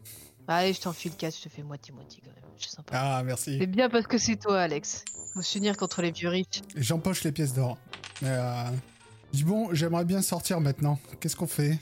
[0.47, 2.43] Allez, je t'enfile 4, je te fais moitié-moitié quand même.
[2.58, 2.91] Je suis sympa.
[2.95, 3.67] Ah, C'est merci.
[3.67, 5.03] bien parce que c'est toi, Alex.
[5.34, 6.62] Faut s'unir contre les vieux riches.
[6.75, 7.77] Et J'empoche les pièces d'or.
[8.23, 8.65] Euh,
[9.32, 10.99] dis, bon, j'aimerais bien sortir maintenant.
[11.19, 11.79] Qu'est-ce qu'on fait?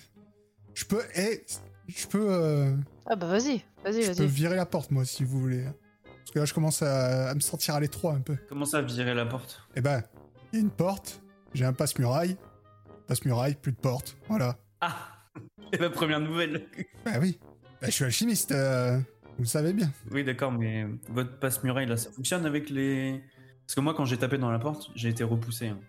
[0.74, 1.02] Je peux.
[1.15, 1.43] Eh,
[1.88, 2.28] je peux.
[2.32, 2.76] euh,
[3.08, 4.28] Ah bah vas-y, vas-y, je peux vas-y.
[4.28, 5.65] virer la porte, moi, si vous voulez.
[6.06, 8.38] Parce que là, je commence à, à me sentir à l'étroit un peu.
[8.47, 9.67] Comment ça, virer la porte?
[9.76, 10.02] Eh ben,
[10.54, 11.21] il y a une porte.
[11.54, 12.38] J'ai un passe-muraille.
[13.08, 14.15] Passe-muraille, plus de porte.
[14.30, 14.58] Voilà.
[14.80, 14.95] Ah
[15.74, 16.67] C'est la première nouvelle.
[17.04, 17.38] Bah oui.
[17.82, 18.52] Bah, je suis alchimiste.
[18.52, 18.98] euh,
[19.38, 19.91] vous le savez bien.
[20.12, 23.22] Oui, d'accord, mais votre passe-muraille, là, ça fonctionne avec les...
[23.65, 25.67] Parce que moi, quand j'ai tapé dans la porte, j'ai été repoussé.
[25.67, 25.80] hein.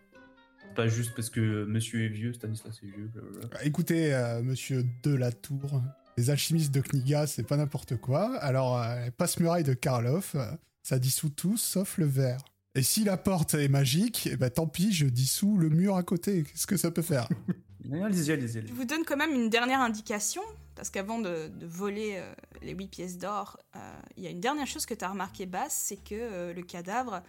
[0.75, 3.49] Pas juste parce que monsieur est vieux, Stanislas est vieux, blablabla.
[3.53, 5.83] Bah, écoutez, euh, monsieur de la Tour,
[6.17, 8.37] les alchimistes de Kniga, c'est pas n'importe quoi.
[8.39, 10.47] Alors, euh, passe-muraille de Karloff, euh,
[10.83, 12.43] ça dissout tout sauf le verre.
[12.75, 16.03] Et si la porte est magique, eh ben tant pis, je dissous le mur à
[16.03, 16.45] côté.
[16.45, 17.29] Qu'est-ce que ça peut faire?
[17.93, 20.41] Allez-y, allez-y, allez Je vous donne quand même une dernière indication,
[20.75, 23.79] parce qu'avant de, de voler euh, les 8 pièces d'or, euh,
[24.17, 26.63] il y a une dernière chose que tu as remarqué, Basse, c'est que euh, le
[26.63, 27.23] cadavre,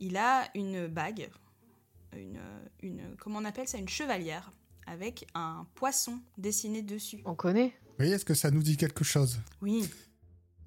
[0.00, 1.30] il a une bague,
[2.16, 2.40] une,
[2.82, 4.52] une, comment on appelle ça, une chevalière,
[4.86, 7.22] avec un poisson dessiné dessus.
[7.24, 9.40] On connaît voyez, est-ce que ça nous dit quelque chose?
[9.60, 9.88] Oui.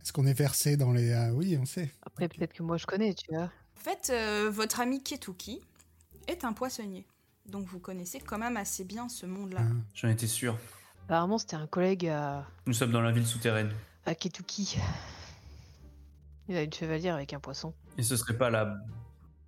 [0.01, 1.09] Est-ce qu'on est versé dans les...
[1.11, 1.91] euh, Oui, on sait.
[2.01, 3.43] Après, peut-être que moi je connais, tu vois.
[3.45, 5.61] En fait, euh, votre ami Ketuki
[6.27, 7.05] est un poissonnier.
[7.45, 9.61] Donc vous connaissez quand même assez bien ce monde-là.
[9.61, 10.57] Euh, J'en étais sûr.
[11.05, 13.71] Apparemment, c'était un collègue à, Nous sommes dans la ville souterraine.
[14.05, 14.77] à Ketuki.
[16.47, 17.73] Il a une chevalière avec un poisson.
[17.97, 18.77] Et ce serait pas la,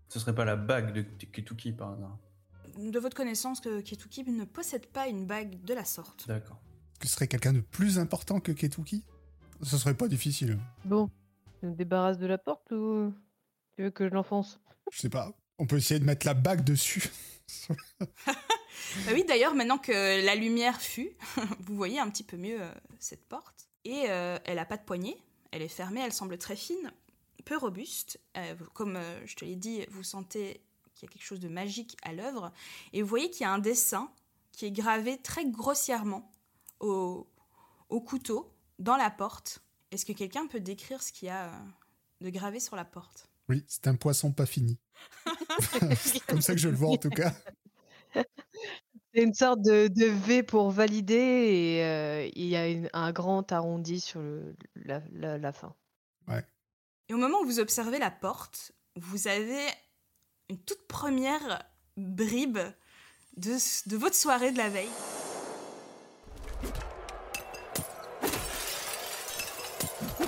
[0.07, 2.17] ce serait pas la bague de Ketuki par hasard.
[2.77, 6.27] De votre connaissance, que Ketuki ne possède pas une bague de la sorte.
[6.27, 6.59] D'accord.
[6.99, 9.03] Que ce serait quelqu'un de plus important que Ketuki?
[9.63, 10.59] Ce serait pas difficile.
[10.85, 11.09] Bon,
[11.59, 13.11] tu me débarrasses de la porte ou
[13.75, 14.59] tu veux que je l'enfonce?
[14.91, 15.31] Je sais pas.
[15.57, 17.09] On peut essayer de mettre la bague dessus.
[19.05, 21.11] Bah oui, d'ailleurs, maintenant que la lumière fut,
[21.59, 23.67] vous voyez un petit peu mieux euh, cette porte.
[23.87, 25.17] Et euh, elle a pas de poignée,
[25.51, 26.91] elle est fermée, elle semble très fine,
[27.45, 28.19] peu robuste.
[28.35, 30.61] Euh, comme euh, je te l'ai dit, vous sentez
[30.93, 32.51] qu'il y a quelque chose de magique à l'œuvre.
[32.91, 34.11] Et vous voyez qu'il y a un dessin
[34.51, 36.29] qui est gravé très grossièrement
[36.81, 37.27] au,
[37.87, 39.63] au couteau dans la porte.
[39.91, 41.51] Est-ce que quelqu'un peut décrire ce qu'il y a
[42.19, 43.29] de gravé sur la porte?
[43.47, 44.77] Oui, c'est un poisson pas fini.
[45.97, 47.33] C'est comme ça que je le vois en tout cas.
[49.17, 53.11] C'est une sorte de, de V pour valider et euh, il y a une- un
[53.11, 55.73] grand arrondi sur le, la, la- la fin.
[57.09, 59.57] Et au moment où vous observez la porte, vous avez
[60.49, 61.63] une toute première
[61.95, 62.59] bribe
[63.37, 63.55] de,
[63.89, 64.89] de votre soirée de la veille.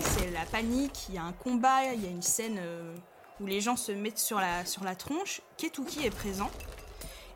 [0.01, 2.95] C'est la panique, il y a un combat, il y a une scène euh,
[3.39, 5.41] où les gens se mettent sur la, sur la tronche.
[5.57, 6.49] Ketuki est présent.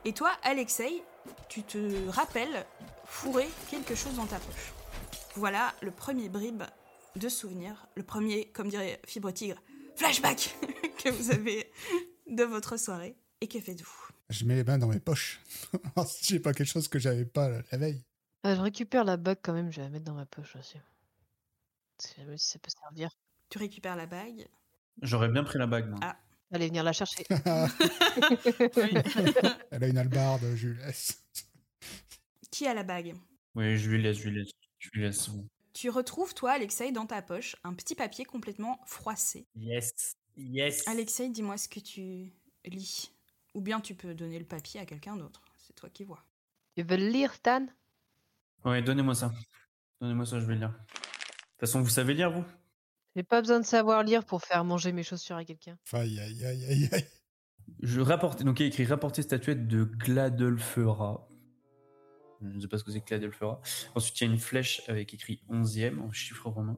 [0.04, 1.04] Et toi, Alexei,
[1.50, 2.66] tu te rappelles
[3.06, 4.74] fourrer quelque chose dans ta poche.
[5.36, 6.64] Voilà le premier bribe
[7.16, 9.62] de souvenirs, le premier, comme dirait Fibre Tigre,
[9.96, 10.56] flashback
[11.04, 11.72] que vous avez
[12.30, 13.16] de votre soirée.
[13.42, 14.10] Et que faites-vous?
[14.30, 15.42] Je mets les mains dans mes poches.
[16.08, 18.04] Si j'ai pas quelque chose que j'avais pas la veille.
[18.44, 20.78] Ah, je récupère la bague quand même, je vais la mettre dans ma poche aussi.
[21.98, 23.10] Si jamais si ça peut servir.
[23.50, 24.48] Tu récupères la bague?
[25.02, 26.00] J'aurais bien pris la bague, moi.
[26.02, 26.18] Ah.
[26.52, 27.26] Allez, venir la chercher.
[29.72, 31.24] Elle a une albarde, je lui laisse.
[32.52, 33.16] Qui a la bague?
[33.56, 34.52] Oui, je lui laisse, je lui laisse.
[34.78, 35.30] Je lui laisse.
[35.74, 39.48] Tu retrouves, toi, Alexei, dans ta poche, un petit papier complètement froissé.
[39.56, 40.16] Yes.
[40.38, 40.88] Yes.
[40.88, 42.32] Alexei, dis-moi ce que tu
[42.66, 43.12] lis.
[43.56, 45.42] Ou bien tu peux donner le papier à quelqu'un d'autre.
[45.58, 46.24] C'est toi qui vois.
[46.76, 47.66] Tu veux le lire, Stan
[48.66, 49.32] Ouais, donnez-moi ça.
[50.02, 50.70] Donnez-moi ça, je vais le lire.
[50.70, 52.46] De toute façon, vous savez lire, vous?
[53.16, 55.78] J'ai pas besoin de savoir lire pour faire manger mes chaussures à quelqu'un.
[55.92, 57.06] Aïe, aïe, aïe, aïe, aïe.
[57.82, 61.28] Je rapporte, donc il y a écrit rapporter statuette de Gladolfera.
[62.42, 63.62] Je ne sais pas ce que c'est que Gladolfera.
[63.96, 66.78] Ensuite, il y a une flèche avec écrit 11e en chiffre romain.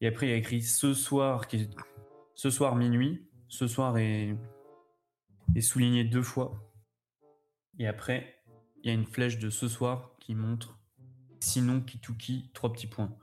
[0.00, 1.70] Et après, il y a écrit ce soir, qui est
[2.34, 3.28] ce soir minuit.
[3.48, 4.34] Ce soir est,
[5.54, 6.58] est souligné deux fois.
[7.78, 8.42] Et après,
[8.82, 10.78] il y a une flèche de ce soir qui montre
[11.40, 13.14] sinon Kituki, trois petits points.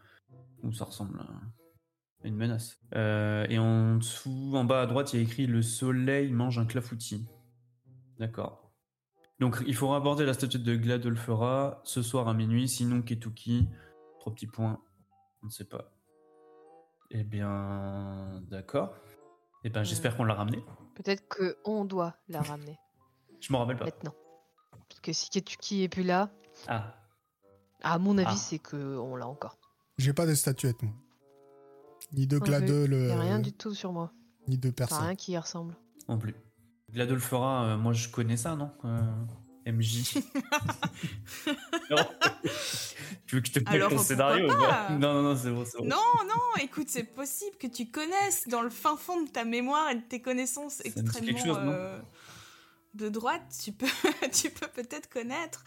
[0.64, 1.28] Où ça ressemble à
[2.24, 2.80] une menace.
[2.96, 6.60] Euh, et en dessous, en bas à droite, il y a écrit Le soleil mange
[6.60, 7.28] un clafoutis.
[8.20, 8.72] D'accord.
[9.40, 13.68] Donc il faudra aborder la statue de Gladolfera ce soir à minuit, sinon Ketuki.
[14.20, 14.80] Trois petits points.
[15.42, 15.92] On ne sait pas.
[17.10, 18.94] Eh bien, d'accord.
[19.64, 20.64] Eh bien, j'espère qu'on l'a ramené.
[20.96, 22.78] Peut-être que on doit la ramener
[23.42, 23.86] Je m'en rappelle pas.
[23.86, 24.14] maintenant.
[24.88, 26.30] Parce que si Ketuki est plus là,
[26.68, 26.94] Ah,
[27.82, 28.36] à mon avis, Ah.
[28.36, 29.58] c'est que on l'a encore.
[29.98, 30.94] J'ai pas de statuette, moi.
[32.14, 33.44] Ni de gladeux, Il y a rien le...
[33.44, 34.12] du tout sur moi.
[34.48, 35.04] ni de Enfin, personne.
[35.06, 35.76] rien qui y ressemble.
[36.10, 36.36] non plus.
[36.92, 39.00] Gladolfera, euh, moi je connais ça, non Euh,
[39.66, 40.16] MJ.
[41.90, 41.98] non.
[43.28, 44.90] tu veux que je te le pourquoi scénario pas?
[44.92, 45.86] Non, non, non, c'est bon, c'est bon.
[45.86, 45.98] Non,
[46.28, 49.96] non, écoute, c'est possible que tu connaisses dans le fin fond de ta mémoire et
[49.96, 52.00] de tes connaissances extrêmement chose, euh,
[52.96, 53.86] de droite, tu peux,
[54.34, 55.64] tu peux peut-être connaître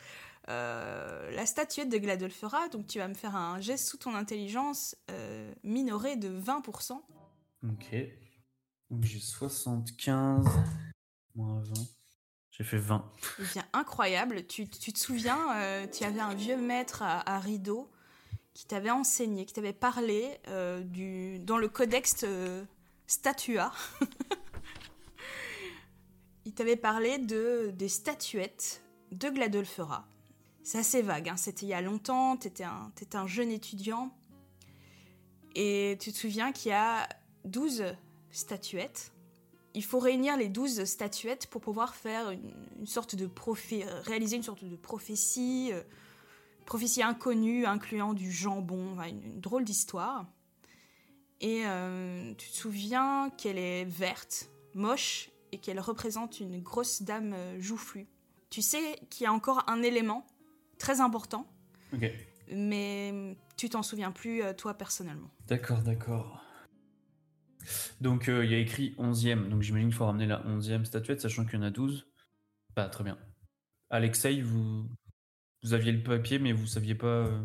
[0.49, 2.69] euh, la statuette de Gladolfera.
[2.69, 7.01] Donc tu vas me faire un geste sous ton intelligence euh, minoré de 20%.
[7.69, 7.95] Ok.
[8.91, 10.47] Donc j'ai 75
[11.35, 11.75] moins 20.
[12.51, 13.11] J'ai fait 20.
[13.41, 14.47] Eh bien, incroyable.
[14.47, 17.91] Tu, tu te souviens, euh, tu avais un vieux maître à, à rideau
[18.53, 22.25] qui t'avait enseigné, qui t'avait parlé euh, du, dans le codex
[23.07, 23.73] Statua.
[26.45, 30.07] Il t'avait parlé de, des statuettes de Gladolfera.
[30.65, 34.11] C'est assez vague, hein, c'était il y a longtemps, t'étais un, t'étais un jeune étudiant.
[35.55, 37.09] Et tu te souviens qu'il y a
[37.45, 37.85] 12
[38.33, 39.15] statuettes
[39.75, 44.43] il faut réunir les douze statuettes pour pouvoir faire une, sorte de prophé- réaliser une
[44.43, 45.83] sorte de prophétie, euh,
[46.65, 50.27] prophétie inconnue incluant du jambon, une drôle d'histoire.
[51.41, 57.33] Et euh, tu te souviens qu'elle est verte, moche, et qu'elle représente une grosse dame
[57.35, 58.07] euh, joufflue.
[58.51, 60.25] Tu sais qu'il y a encore un élément
[60.79, 61.47] très important,
[61.93, 62.11] Ok.
[62.53, 65.31] mais tu t'en souviens plus euh, toi personnellement.
[65.47, 66.41] D'accord, d'accord.
[68.01, 69.49] Donc euh, il y a écrit 11e.
[69.49, 72.07] Donc j'imagine qu'il faut ramener la 11e statuette, sachant qu'il y en a 12.
[72.77, 73.19] Bah, très bien.
[73.91, 74.89] Alexei, vous,
[75.63, 77.07] vous aviez le papier, mais vous saviez pas.
[77.07, 77.41] euh,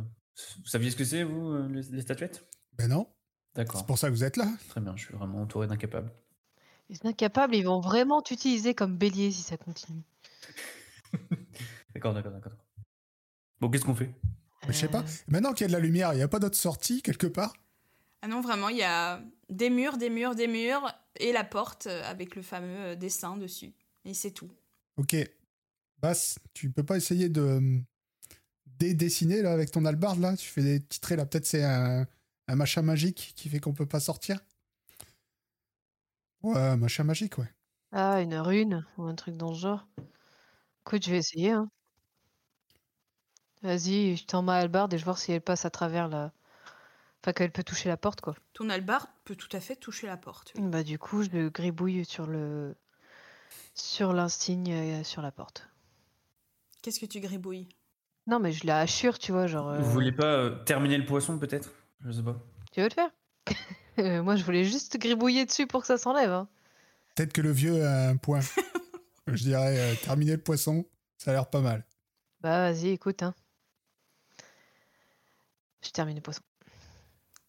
[0.58, 2.46] Vous saviez ce que c'est, vous, les, les statuettes?
[2.74, 3.08] Ben non.
[3.56, 3.80] D'accord.
[3.82, 4.48] C'est pour ça que vous êtes là.
[4.70, 6.12] Très bien, je suis vraiment entouré d'incapables.
[6.90, 10.02] Les incapables, ils vont vraiment t'utiliser comme bélier si ça continue.
[11.94, 12.54] D'accord, d'accord, d'accord.
[13.62, 14.12] Bon, qu'est-ce qu'on fait?
[14.68, 15.02] Je sais pas.
[15.02, 17.28] Euh, Maintenant qu'il y a de la lumière, il n'y a pas d'autre sortie quelque
[17.28, 17.54] part?
[18.22, 21.88] Ah non, vraiment, il y a des murs, des murs, des murs, et la porte
[21.88, 23.74] avec le fameux dessin dessus.
[24.06, 24.50] Et c'est tout.
[24.98, 25.16] Ok.
[26.02, 27.80] Basse, tu peux pas essayer de euh,
[28.66, 30.36] dédessiner là avec ton albarde là?
[30.38, 31.26] Tu fais des petits traits là.
[31.26, 32.06] Peut-être c'est un,
[32.48, 34.40] un machin magique qui fait qu'on peut pas sortir?
[36.42, 37.52] Ouais, un machin magique, ouais.
[37.92, 39.88] Ah, une rune ou un truc dans ce genre.
[40.86, 41.52] Écoute, je vais essayer.
[41.52, 41.70] Hein.
[43.62, 46.32] Vas-y, je t'en mets à Albarde et je voir si elle passe à travers la.
[47.22, 48.36] Enfin, qu'elle peut toucher la porte, quoi.
[48.54, 50.54] Ton albarde peut tout à fait toucher la porte.
[50.56, 50.62] oui.
[50.64, 52.76] Bah, du coup, je le gribouille sur le.
[53.74, 55.68] sur l'insigne euh, sur la porte.
[56.82, 57.68] Qu'est-ce que tu gribouilles?
[58.28, 59.68] Non, mais je la assure, tu vois, genre.
[59.70, 61.72] euh, Vous voulez pas euh, terminer le poisson, peut-être?
[62.06, 62.38] Je sais pas.
[62.72, 63.10] Tu veux le faire?
[63.98, 66.32] Euh, Moi, je voulais juste gribouiller dessus pour que ça s'enlève.
[66.32, 66.48] Hein.
[67.16, 68.40] Peut-être que le vieux a un point.
[69.28, 70.86] Je dirais euh, terminer le poisson,
[71.18, 71.86] ça a l'air pas mal.
[72.42, 73.22] Bah, vas-y, écoute.
[73.22, 73.36] Hein.
[75.84, 76.42] Je termine le poisson.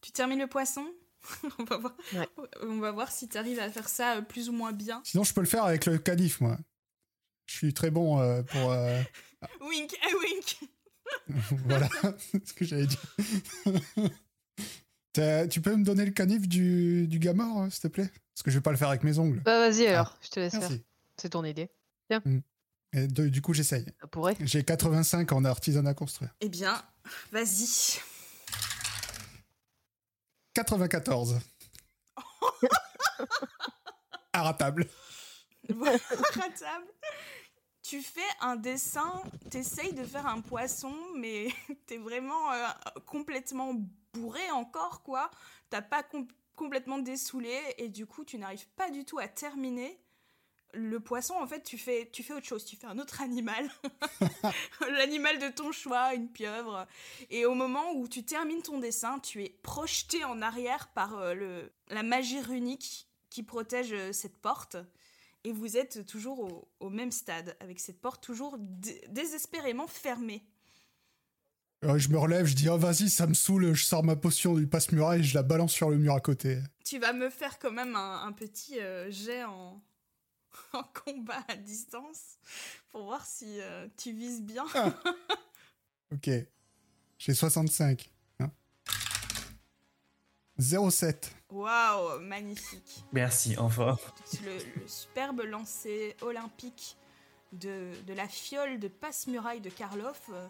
[0.01, 0.87] Tu termines le poisson?
[1.59, 1.95] On, va voir.
[2.14, 2.29] Ouais.
[2.62, 5.03] on va voir si tu arrives à faire ça euh, plus ou moins bien.
[5.05, 6.57] Sinon, je peux le faire avec le canif, moi.
[7.47, 8.71] Je suis très bon euh, pour.
[8.73, 9.03] euh,
[9.61, 10.59] Wink, ah wink
[11.66, 11.88] voilà
[12.45, 13.01] ce que j'allais dire.
[15.12, 18.09] T'as- tu peux me donner le canif du, du gars mort, hein, s'il te plaît?
[18.35, 19.40] Parce que je vais pas le faire avec mes ongles.
[19.40, 20.71] Bah, vas-y alors, je te laisse faire.
[21.16, 21.69] C'est ton idée.
[22.93, 23.87] Et de- du coup, j'essaye.
[24.11, 24.37] Pourrait.
[24.40, 26.35] J'ai 85 en artisanat construire.
[26.40, 26.81] Eh bien,
[27.33, 27.99] vas-y.
[30.54, 31.38] 94.
[34.32, 34.86] Arratable.
[35.68, 36.86] Voilà, à table.
[37.82, 41.48] Tu fais un dessin, t'essayes de faire un poisson, mais
[41.86, 42.66] t'es vraiment euh,
[43.06, 43.74] complètement
[44.14, 45.30] bourré encore, quoi.
[45.68, 50.00] T'as pas com- complètement dessoulé, et du coup, tu n'arrives pas du tout à terminer.
[50.72, 52.64] Le poisson, en fait, tu fais, tu fais autre chose.
[52.64, 53.68] Tu fais un autre animal.
[54.90, 56.87] L'animal de ton choix, une pieuvre.
[57.30, 61.35] Et au moment où tu termines ton dessin, tu es projeté en arrière par euh,
[61.35, 64.76] le, la magie runique qui protège euh, cette porte.
[65.44, 70.44] Et vous êtes toujours au, au même stade, avec cette porte toujours dé- désespérément fermée.
[71.85, 74.54] Euh, je me relève, je dis oh vas-y, ça me saoule, je sors ma potion
[74.54, 76.59] du passe-muraille et je la balance sur le mur à côté.
[76.85, 78.74] Tu vas me faire quand même un, un petit
[79.09, 79.80] jet en,
[80.72, 82.38] en combat à distance
[82.90, 84.64] pour voir si euh, tu vises bien.
[86.12, 86.28] Ok.
[87.18, 88.10] J'ai 65.
[88.40, 88.50] hein.
[90.58, 91.32] 07.
[91.50, 93.04] Waouh, magnifique.
[93.12, 93.96] Merci, enfin.
[94.44, 96.96] Le, le superbe lancer olympique
[97.52, 100.46] de, de la fiole de passe-muraille de Karloff euh,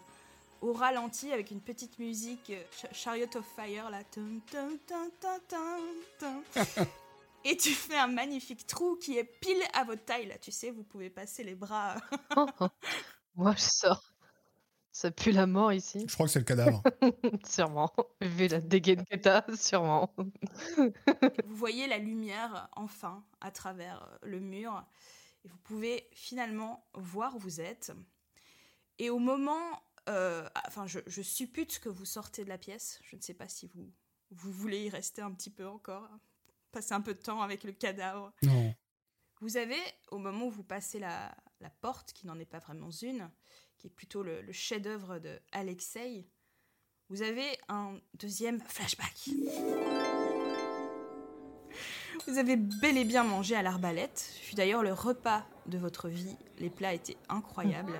[0.61, 4.03] au ralenti avec une petite musique euh, Ch- Chariot of Fire là.
[4.05, 5.39] Tum, tum, tum, tum,
[6.19, 6.85] tum, tum.
[7.43, 10.71] Et tu fais un magnifique trou qui est pile à votre taille là, tu sais,
[10.71, 11.95] vous pouvez passer les bras.
[13.35, 14.11] Moi, je sors.
[14.91, 16.05] Ça pue la mort ici.
[16.07, 16.83] Je crois que c'est le cadavre.
[17.45, 17.91] sûrement.
[18.19, 20.13] Vu la dégaine que t'as, sûrement.
[20.77, 24.83] vous voyez la lumière enfin à travers euh, le mur
[25.43, 27.93] et vous pouvez finalement voir où vous êtes.
[28.99, 33.15] Et au moment, euh, enfin je, je suppute que vous sortez de la pièce, je
[33.15, 33.89] ne sais pas si vous,
[34.31, 36.09] vous voulez y rester un petit peu encore,
[36.71, 38.31] passer un peu de temps avec le cadavre.
[38.43, 38.73] non.
[39.43, 39.79] Vous avez,
[40.11, 43.27] au moment où vous passez la, la porte, qui n'en est pas vraiment une,
[43.79, 46.27] qui est plutôt le, le chef-d'œuvre de Alexei,
[47.09, 49.29] vous avez un deuxième flashback.
[52.27, 54.19] Vous avez bel et bien mangé à l'arbalète.
[54.19, 56.35] Ce fut d'ailleurs le repas de votre vie.
[56.59, 57.99] Les plats étaient incroyables.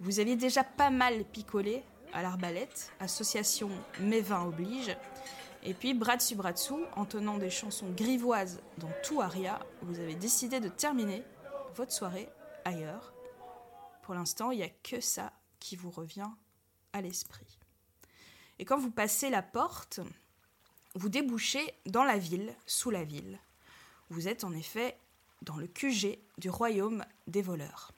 [0.00, 2.92] Vous aviez déjà pas mal picolé à l'arbalète.
[3.00, 3.70] Association
[4.00, 4.96] Mes vins oblige.
[5.64, 10.14] Et puis, bras bras dessous, en tenant des chansons grivoises dans tout Aria, vous avez
[10.14, 11.24] décidé de terminer
[11.74, 12.28] votre soirée
[12.66, 13.14] ailleurs.
[14.02, 16.30] Pour l'instant, il n'y a que ça qui vous revient
[16.92, 17.58] à l'esprit.
[18.58, 20.00] Et quand vous passez la porte,
[20.94, 23.38] vous débouchez dans la ville, sous la ville.
[24.10, 24.98] Vous êtes en effet
[25.40, 27.92] dans le QG du royaume des voleurs.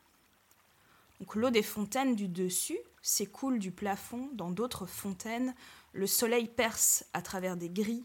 [1.18, 5.54] Donc l'eau des fontaines du dessus s'écoule du plafond dans d'autres fontaines.
[5.92, 8.04] Le soleil perce à travers des grilles.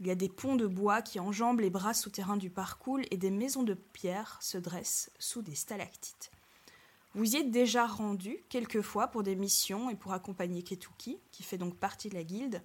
[0.00, 3.16] Il y a des ponts de bois qui enjambent les bras souterrains du parcours et
[3.16, 6.30] des maisons de pierre se dressent sous des stalactites.
[7.14, 11.42] Vous y êtes déjà rendu quelques fois pour des missions et pour accompagner Ketuki, qui
[11.42, 12.62] fait donc partie de la guilde,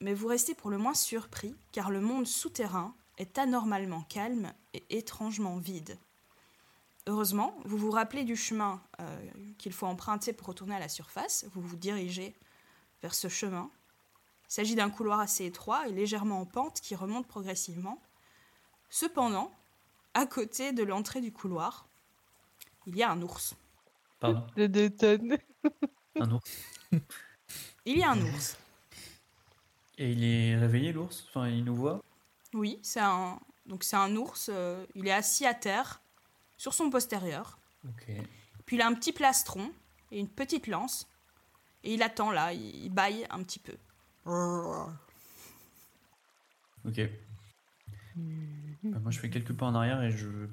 [0.00, 4.82] mais vous restez pour le moins surpris car le monde souterrain est anormalement calme et
[4.90, 5.96] étrangement vide.
[7.06, 9.26] Heureusement, vous vous rappelez du chemin euh,
[9.58, 12.34] qu'il faut emprunter pour retourner à la surface, vous vous dirigez
[13.02, 13.70] vers ce chemin.
[14.48, 18.00] Il s'agit d'un couloir assez étroit et légèrement en pente qui remonte progressivement.
[18.88, 19.52] Cependant,
[20.14, 21.86] à côté de l'entrée du couloir,
[22.86, 23.54] il y a un ours.
[24.20, 24.46] Pardon?
[24.56, 25.36] De deux tonnes.
[26.18, 26.50] Un ours.
[27.86, 28.56] Il y a un ours.
[29.98, 31.26] Et il est réveillé, l'ours?
[31.28, 32.02] Enfin, il nous voit?
[32.54, 34.48] Oui, c'est un donc c'est un ours.
[34.50, 36.00] euh, il est assis à terre
[36.64, 37.58] sur son postérieur.
[37.86, 38.06] Ok.
[38.64, 39.70] Puis il a un petit plastron
[40.10, 41.06] et une petite lance.
[41.82, 43.74] Et il attend là, il, il bâille un petit peu.
[46.86, 47.00] Ok.
[48.82, 50.48] Bah, moi, je fais quelques pas en arrière et je,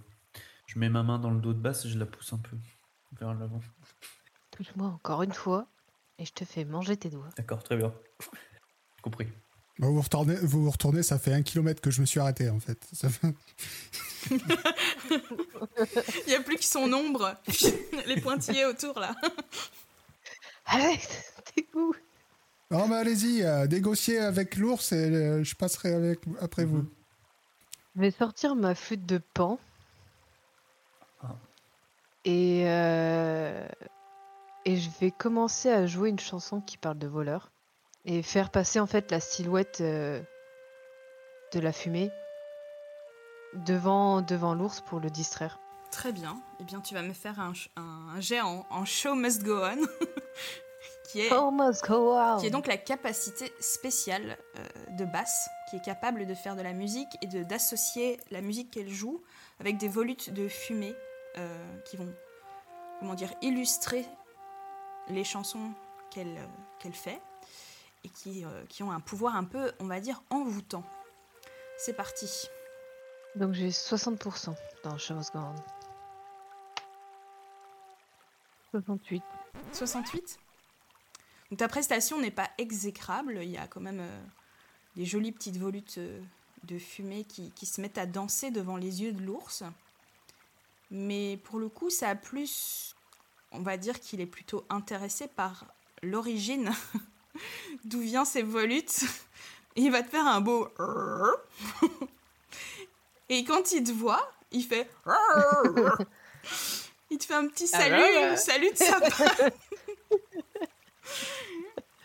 [0.67, 2.57] je mets ma main dans le dos de basse et je la pousse un peu
[3.13, 3.61] vers l'avant.
[4.51, 5.69] Touche-moi encore une fois
[6.17, 7.29] et je te fais manger tes doigts.
[7.37, 7.93] D'accord, très bien.
[9.01, 9.29] Compris.
[9.79, 12.49] Bah, vous, retournez, vous vous retournez, ça fait un kilomètre que je me suis arrêté
[12.49, 12.77] en fait.
[12.93, 13.33] Ça fait-
[15.09, 17.35] Il n'y a plus que son ombre,
[18.07, 19.15] les pointillés autour là.
[20.65, 21.07] Alex,
[21.55, 21.93] t'es où
[22.69, 26.85] Non mais allez-y, euh, négociez avec l'ours et euh, je passerai avec, après vous.
[27.95, 29.59] Je vais sortir ma flûte de pan.
[31.23, 31.35] Ah.
[32.23, 33.67] Et, euh,
[34.65, 37.50] et je vais commencer à jouer une chanson qui parle de voleurs.
[38.05, 40.21] Et faire passer en fait la silhouette euh,
[41.53, 42.11] de la fumée
[43.53, 45.59] devant, devant l'ours pour le distraire.
[45.91, 46.41] Très bien.
[46.59, 49.85] Eh bien, tu vas me faire un, un, jet en, show must go on,
[51.11, 52.37] qui est Oh must go on.
[52.39, 56.61] qui est donc la capacité spéciale euh, de basse, qui est capable de faire de
[56.61, 59.21] la musique et de d'associer la musique qu'elle joue
[59.59, 60.95] avec des volutes de fumée
[61.37, 62.11] euh, qui vont,
[62.99, 64.05] comment dire, illustrer
[65.09, 65.73] les chansons
[66.09, 66.39] qu'elle
[66.79, 67.21] qu'elle fait
[68.03, 70.83] et qui, euh, qui ont un pouvoir un peu, on va dire, envoûtant.
[71.77, 72.49] C'est parti.
[73.35, 75.55] Donc j'ai 60% dans On.
[78.71, 79.23] 68.
[79.73, 80.39] 68.
[81.49, 84.23] Donc ta prestation n'est pas exécrable, il y a quand même euh,
[84.95, 86.21] des jolies petites volutes euh,
[86.63, 89.63] de fumée qui, qui se mettent à danser devant les yeux de l'ours.
[90.91, 92.95] Mais pour le coup, ça a plus...
[93.53, 95.65] On va dire qu'il est plutôt intéressé par
[96.03, 96.71] l'origine,
[97.85, 99.03] d'où viennent ces volutes?
[99.75, 100.67] Et il va te faire un beau...
[103.29, 104.89] Et quand il te voit, il fait...
[107.11, 108.37] Il te fait un petit Ah salut, bah bah.
[108.37, 109.21] salut de sa part.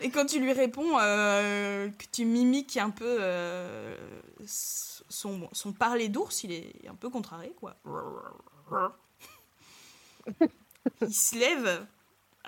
[0.01, 3.97] Et quand tu lui réponds euh, que tu mimiques un peu euh,
[4.45, 7.77] son, son parler d'ours, il est un peu contrarié, quoi.
[11.01, 11.87] Il se lève.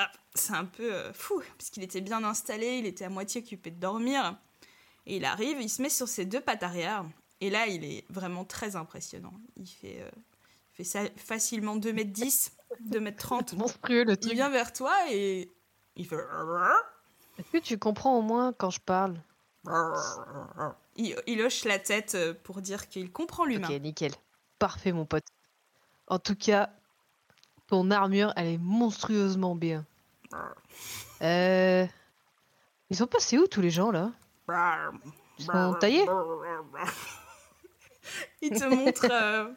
[0.01, 3.41] Ah, c'est un peu euh, fou, parce qu'il était bien installé, il était à moitié
[3.41, 4.37] occupé de dormir.
[5.05, 7.03] Et il arrive, il se met sur ses deux pattes arrière.
[7.41, 9.33] Et là, il est vraiment très impressionnant.
[9.57, 10.09] Il fait, euh,
[10.73, 12.51] il fait ça facilement 2m10,
[12.89, 13.55] 2m30.
[13.57, 14.33] Monstrueux le Il truc.
[14.33, 15.51] vient vers toi et
[15.95, 16.17] il fait.
[17.37, 19.21] Est-ce que tu comprends au moins quand je parle?
[20.95, 23.67] Il, il hoche la tête euh, pour dire qu'il comprend l'humain.
[23.69, 24.13] Ok, nickel.
[24.59, 25.25] Parfait, mon pote.
[26.07, 26.69] En tout cas,
[27.67, 29.85] ton armure, elle est monstrueusement bien.
[31.21, 31.85] Euh...
[32.89, 34.11] Ils sont passés où tous les gens là?
[35.37, 36.05] Ils sont taillés?
[38.41, 39.51] Il te montre euh,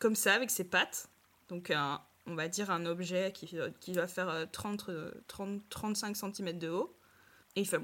[0.00, 1.08] comme ça avec ses pattes.
[1.48, 5.62] Donc un, on va dire un objet qui, qui va faire euh, 30, euh, 30,
[5.68, 6.96] 35 cm de haut.
[7.54, 7.80] Et il fait...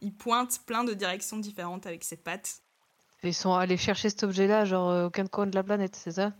[0.00, 2.60] Il pointe plein de directions différentes avec ses pattes.
[3.22, 6.32] Ils sont allés chercher cet objet-là, genre euh, aucun coin de la planète, c'est ça?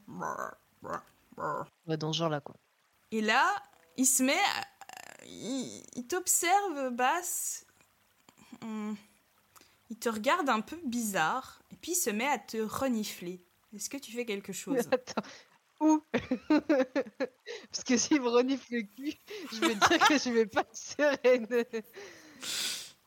[1.87, 2.57] Ouais, dans ce genre-là, quoi.
[3.15, 3.55] Et là,
[3.97, 4.33] il se met...
[4.57, 4.67] à-
[5.27, 7.65] Il, il t'observe, Basse.
[8.63, 8.97] Hum.
[9.91, 11.61] Il te regarde un peu bizarre.
[11.71, 13.41] Et puis il se met à te renifler.
[13.73, 14.79] Est-ce que tu fais quelque chose?
[14.93, 15.23] Attends,
[15.81, 16.03] où?
[16.49, 19.15] Parce que s'il me renifle le cul,
[19.53, 21.47] je vais dire que je vais pas être sereine.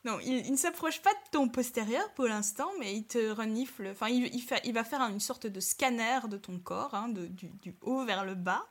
[0.04, 3.88] Non, il, il ne s'approche pas de ton postérieur pour l'instant, mais il te renifle.
[3.88, 7.08] Enfin, il, il fait- il va faire une sorte de scanner de ton corps, hein,
[7.08, 8.66] de- du, du haut vers le bas.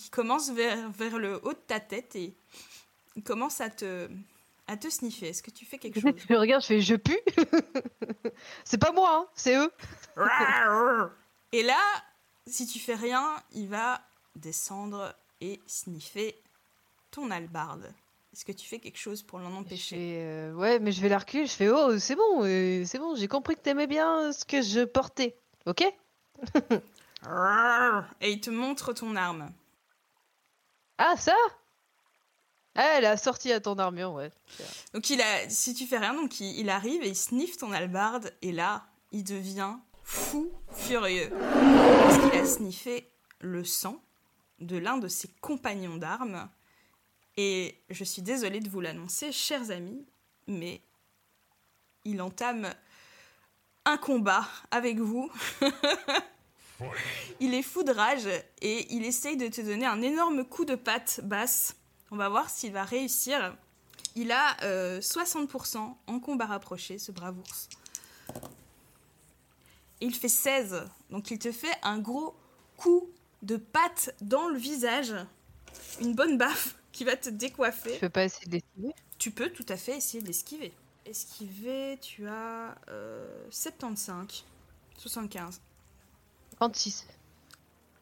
[0.00, 2.34] Il commence vers, vers le haut de ta tête et
[3.16, 4.08] il commence à te,
[4.66, 5.28] à te sniffer.
[5.28, 6.14] Est-ce que tu fais quelque chose?
[6.28, 7.18] Je regarde, je fais je pue?
[8.64, 9.70] c'est pas moi, hein, c'est eux.
[11.52, 11.78] Et là,
[12.46, 14.00] si tu fais rien, il va
[14.36, 16.40] descendre et sniffer
[17.10, 17.92] ton albarde.
[18.32, 20.16] Est-ce que tu fais quelque chose pour l'en empêcher?
[20.22, 21.44] euh, ouais, mais je vais la reculer.
[21.46, 24.62] Je fais oh, c'est bon, euh, c'est bon, j'ai compris que t'aimais bien ce que
[24.62, 25.36] je portais.
[25.66, 25.82] Ok?
[28.22, 29.50] Et il te montre ton arme.
[31.04, 31.34] Ah, ça
[32.76, 34.30] Ah, elle a sorti à ton armure, ouais.
[34.94, 38.32] Donc il a, si tu fais rien, donc il, arrive et il sniffe ton albarde
[38.40, 39.74] et là, il devient
[40.04, 44.00] fou furieux parce qu'il a sniffé le sang
[44.60, 46.48] de l'un de ses compagnons d'armes
[47.36, 50.06] Et je suis désolée de vous l'annoncer, chers amis,
[50.46, 50.82] mais
[52.04, 52.72] il entame
[53.86, 55.32] un combat avec vous.
[57.40, 58.28] il est fou de rage
[58.60, 61.76] et il essaye de te donner un énorme coup de patte basse.
[62.10, 63.56] On va voir s'il va réussir.
[64.14, 67.68] Il a euh, 60% en combat rapproché, ce brave ours.
[70.00, 70.84] Et il fait 16.
[71.10, 72.34] Donc il te fait un gros
[72.76, 73.08] coup
[73.42, 75.14] de patte dans le visage.
[76.00, 77.94] Une bonne baffe qui va te décoiffer.
[77.94, 78.94] Je peux pas essayer de l'esquiver?
[79.18, 80.72] Tu peux tout à fait essayer d'esquiver.
[81.06, 84.44] Esquiver, tu as euh, 75,
[84.98, 85.60] 75.
[86.70, 87.06] 36.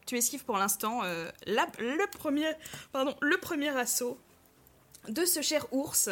[0.05, 2.47] Tu esquives pour l'instant euh, la- le, premier,
[2.91, 4.17] pardon, le premier assaut
[5.07, 6.09] de ce cher ours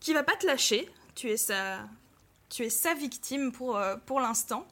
[0.00, 0.88] qui va pas te lâcher.
[1.14, 1.80] Tu es sa,
[2.48, 4.66] tu es sa victime pour, euh, pour l'instant.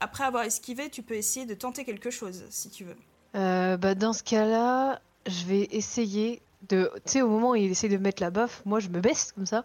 [0.00, 2.96] Après avoir esquivé, tu peux essayer de tenter quelque chose si tu veux.
[3.34, 6.90] Euh, bah, dans ce cas-là, je vais essayer de.
[7.04, 9.00] Tu sais, au moment où il essaie de me mettre la baffe, moi je me
[9.00, 9.64] baisse comme ça.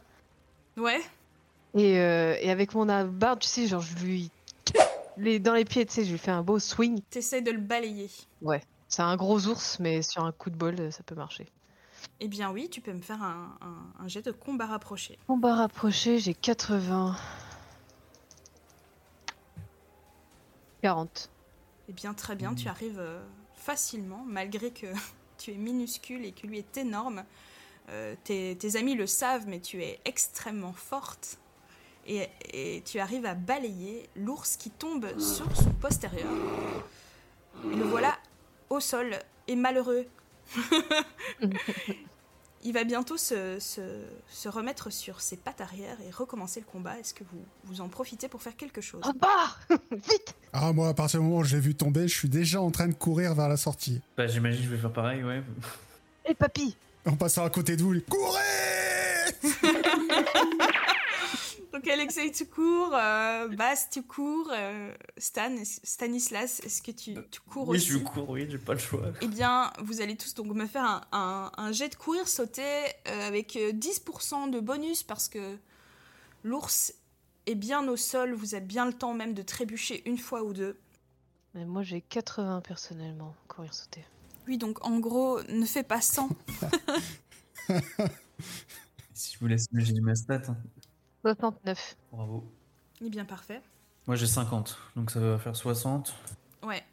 [0.77, 0.99] Ouais,
[1.73, 4.29] Et, euh, et avec mon barre, tu sais, genre je lui.
[5.17, 7.01] Les, dans les pieds, tu sais, je lui fais un beau swing.
[7.09, 8.09] t'essayes de le balayer.
[8.87, 11.47] C'est un gros ours, mais sur un coup de bol, ça peut marcher.
[12.19, 15.17] Eh bien oui, tu peux me faire un, un- un jet de combat rapproché.
[15.27, 17.15] Combat rapproché, j'ai 80.
[20.81, 21.29] 40.
[21.89, 23.19] Eh bien, très bien, tu arrives euh,
[23.55, 24.87] facilement, malgré que
[25.37, 27.23] tu es minuscule et que lui est énorme.
[27.89, 31.37] Euh, tes, tes amis le savent, mais tu es extrêmement forte.
[32.07, 36.29] Et, et tu arrives à balayer l'ours qui tombe sur son postérieur.
[37.71, 38.15] Et le voilà
[38.69, 40.05] au sol et malheureux.
[42.63, 46.97] Il va bientôt se, se- se remettre sur ses pattes arrière et recommencer le combat.
[46.99, 49.03] Est-ce que vous, vous en profitez pour faire quelque chose?
[49.05, 49.59] Repars
[49.91, 52.59] Vite Ah, moi, à partir du moment où je l'ai vu tomber, je suis déjà
[52.61, 54.01] en train de courir vers la sortie.
[54.17, 55.43] Bah, j'imagine que je vais faire pareil, ouais.
[56.27, 56.75] Et papy?
[57.05, 58.39] En passant à côté de vous, il Courez
[61.75, 65.53] Donc Alexei, tu cours, euh, Bas, tu cours, euh, Stan,
[65.83, 69.11] Stanislas, est-ce que tu, tu cours Oui, aussi je cours, oui, j'ai pas le choix.
[69.19, 72.85] Eh bien, vous allez tous donc me faire un, un- un jet de courir sauter
[73.09, 75.57] euh, avec euh, 10% de bonus parce que
[76.45, 76.93] l'ours
[77.45, 80.53] est bien au sol, vous avez bien le temps même de trébucher une fois ou
[80.53, 80.79] deux.
[81.55, 84.05] Mais moi j'ai 80 personnellement, courir sauter.
[84.47, 86.29] Oui, donc en gros, ne fais pas 100.
[89.17, 90.57] Si je vous laisse imaginer ma stat, hein.
[91.33, 91.97] 69.
[92.11, 92.43] bravo.
[93.01, 93.59] Eh bien, parfait.
[94.05, 96.13] Moi j'ai 50, donc ça va faire 60,
[96.61, 96.83] Ouais.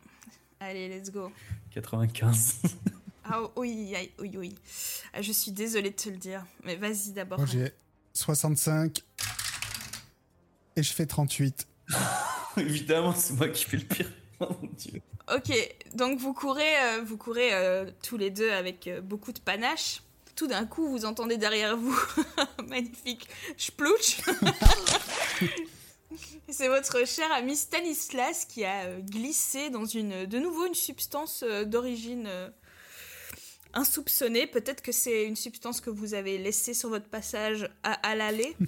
[0.59, 1.31] Allez, let's go.
[1.73, 2.63] 95.
[3.25, 4.55] Ah oui, aïe, oui, oui.
[5.13, 7.39] Ah, Je suis désolée de te le dire, mais vas-y d'abord.
[7.39, 7.73] Moi, j'ai
[8.15, 9.01] 65.
[10.75, 11.69] Et je fais 38.
[12.57, 14.11] Évidemment, c'est moi qui fais le pire.
[14.41, 15.01] Oh mon dieu.
[15.33, 15.53] Ok,
[15.95, 20.03] donc vous courez, euh, vous courez euh, tous les deux avec euh, beaucoup de panache.
[20.35, 21.99] Tout d'un coup, vous entendez derrière vous
[22.37, 24.21] un magnifique splouch.
[26.49, 31.43] C'est votre cher ami Stanislas qui a euh, glissé dans une, de nouveau une substance
[31.43, 32.51] euh, d'origine euh,
[33.73, 34.47] insoupçonnée.
[34.47, 38.55] Peut-être que c'est une substance que vous avez laissée sur votre passage à, à l'aller.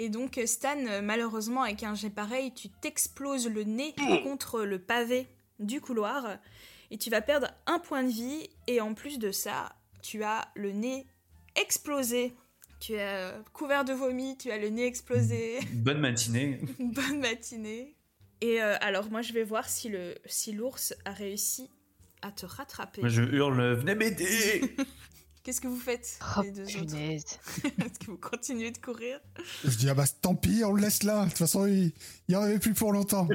[0.00, 5.28] Et donc, Stan, malheureusement, avec un jet pareil, tu t'exploses le nez contre le pavé
[5.60, 6.38] du couloir
[6.90, 8.48] et tu vas perdre un point de vie.
[8.66, 11.06] Et en plus de ça, tu as le nez
[11.56, 12.34] explosé.
[12.80, 15.60] Tu es euh, couvert de vomi, tu as le nez explosé.
[15.72, 16.60] Bonne matinée.
[16.78, 17.94] Bonne matinée.
[18.40, 21.70] Et euh, alors, moi, je vais voir si le si l'ours a réussi
[22.20, 23.02] à te rattraper.
[23.02, 24.76] Moi je hurle, venez m'aider
[25.44, 26.62] Qu'est-ce que vous faites, Oh les deux.
[26.66, 29.20] Est-ce que vous continuez de courir?
[29.62, 31.24] Je dis, ah bah tant pis, on le laisse là.
[31.24, 31.92] De toute façon, il
[32.30, 33.28] n'y en avait plus pour longtemps.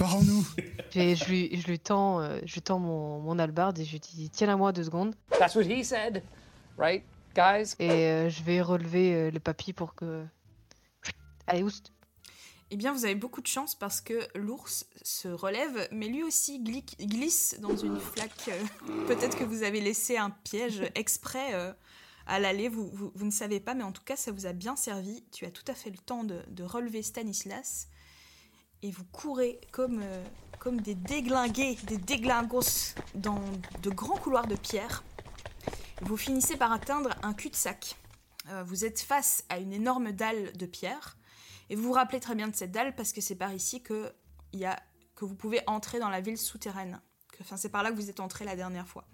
[0.94, 4.00] Je lui, je lui tends, euh, je lui tends mon, mon albarde et je lui
[4.00, 5.14] dis tiens-la moi deux secondes.
[5.38, 6.22] That's what he said,
[6.78, 7.74] right, guys?
[7.78, 10.24] Et euh, je vais relever euh, le papy pour que.
[11.46, 11.92] Allez, oust.
[12.72, 16.60] Eh bien, vous avez beaucoup de chance parce que l'ours se relève, mais lui aussi
[16.62, 18.48] gli- glisse dans une flaque.
[18.48, 21.72] euh, Peut-être que vous avez laissé un piège exprès euh,
[22.26, 24.52] à l'aller, vous, vous- vous ne savez pas, mais en tout cas, ça vous a
[24.52, 25.24] bien servi.
[25.32, 27.88] Tu as tout à fait le temps de, de relever Stanislas.
[28.82, 30.24] Et vous courez comme, euh,
[30.72, 33.40] des déglingués, des déglingos dans
[33.82, 35.04] de grands couloirs de pierre.
[36.02, 37.96] Vous finissez par atteindre un cul-de-sac.
[38.48, 41.18] Euh, vous êtes face à une énorme dalle de pierre.
[41.68, 44.12] Et vous vous rappelez très bien de cette dalle parce que c'est par ici que,
[45.20, 47.00] vous pouvez entrer dans la ville souterraine.
[47.40, 49.06] Enfin, c'est par là que vous êtes entré la dernière fois.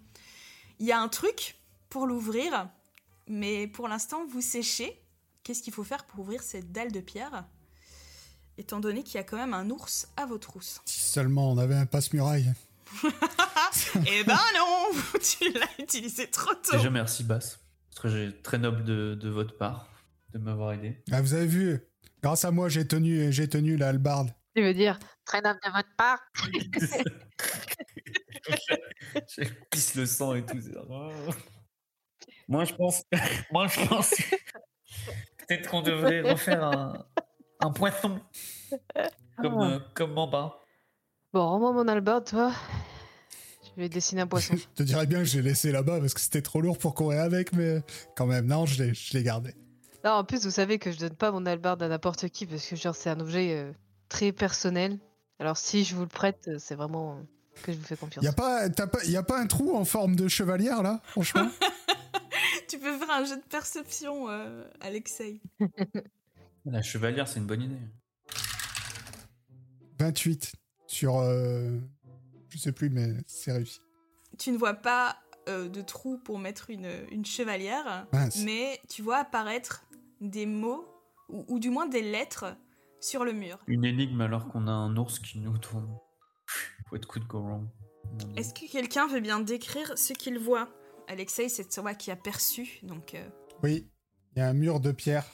[0.79, 1.57] Il y a un truc
[1.89, 2.69] pour l'ouvrir,
[3.27, 5.01] mais pour l'instant, vous séchez.
[5.43, 7.45] Qu'est-ce qu'il faut faire pour ouvrir cette dalle de pierre?
[8.57, 10.81] Étant donné qu'il y a quand même un ours à vos trousses.
[10.85, 12.53] Si seulement on avait un passe-muraille.
[14.07, 14.91] Eh ben non,
[15.21, 16.77] tu l'as utilisé trop tôt.
[16.77, 17.59] Déjà, merci, Bass.
[17.93, 19.87] Très, très noble de, de votre part
[20.33, 21.03] de m'avoir aidé.
[21.11, 21.79] Ah, vous avez vu,
[22.23, 24.33] grâce à moi, j'ai tenu, j'ai tenu la hallebarde.
[24.55, 26.19] Tu veux dire très noble de votre part?
[29.27, 30.57] Je pisse le sang et tout.
[32.47, 33.03] Moi, je pense.
[33.51, 34.15] Moi, je pense.
[35.39, 37.05] Peut-être qu'on devrait refaire un,
[37.59, 38.19] un poisson.
[39.41, 39.71] Comme, Ah.
[39.73, 40.59] euh, comme Mamba.
[41.33, 42.51] Bon, rends-moi mon albert, toi.
[43.63, 44.55] Je vais dessiner un poisson.
[44.57, 47.21] Je te dirais bien que j'ai laissé là-bas parce que c'était trop lourd pour courir
[47.21, 47.83] avec, mais
[48.15, 49.53] quand même, non, je l'ai, je l'ai gardé.
[50.03, 52.65] Non, en plus, vous savez que je donne pas mon albard à n'importe qui parce
[52.65, 53.71] que genre c'est un objet euh,
[54.09, 54.97] très personnel.
[55.39, 57.21] Alors si je vous le prête, euh, c'est vraiment euh,
[57.63, 58.23] que je vous fais confiance.
[58.25, 61.01] Y a pas, t'as pas, y a pas un trou en forme de chevalière là,
[61.03, 61.47] franchement?
[62.69, 65.39] Tu peux faire un jeu de perception, euh, Alexei.
[66.69, 67.79] La chevalière, c'est une bonne idée.
[69.99, 70.53] 28
[70.85, 71.77] sur, euh,
[72.49, 73.79] je sais plus, mais c'est réussi.
[74.37, 78.43] Tu ne vois pas euh, de trou pour mettre une, une chevalière, Mince.
[78.43, 79.85] mais tu vois apparaître
[80.21, 80.85] des mots,
[81.29, 82.55] ou, ou du moins des lettres,
[82.99, 83.59] sur le mur.
[83.67, 85.87] Une énigme alors qu'on a un ours qui nous tourne.
[86.91, 87.67] What could go wrong?
[88.35, 90.69] Est-ce que quelqu'un veut bien décrire ce qu'il voit?
[91.07, 93.13] Alexei, c'est toi qui a perçu, donc...
[93.13, 93.29] euh,
[93.63, 93.89] Oui,
[94.35, 95.25] il y a un mur de pierre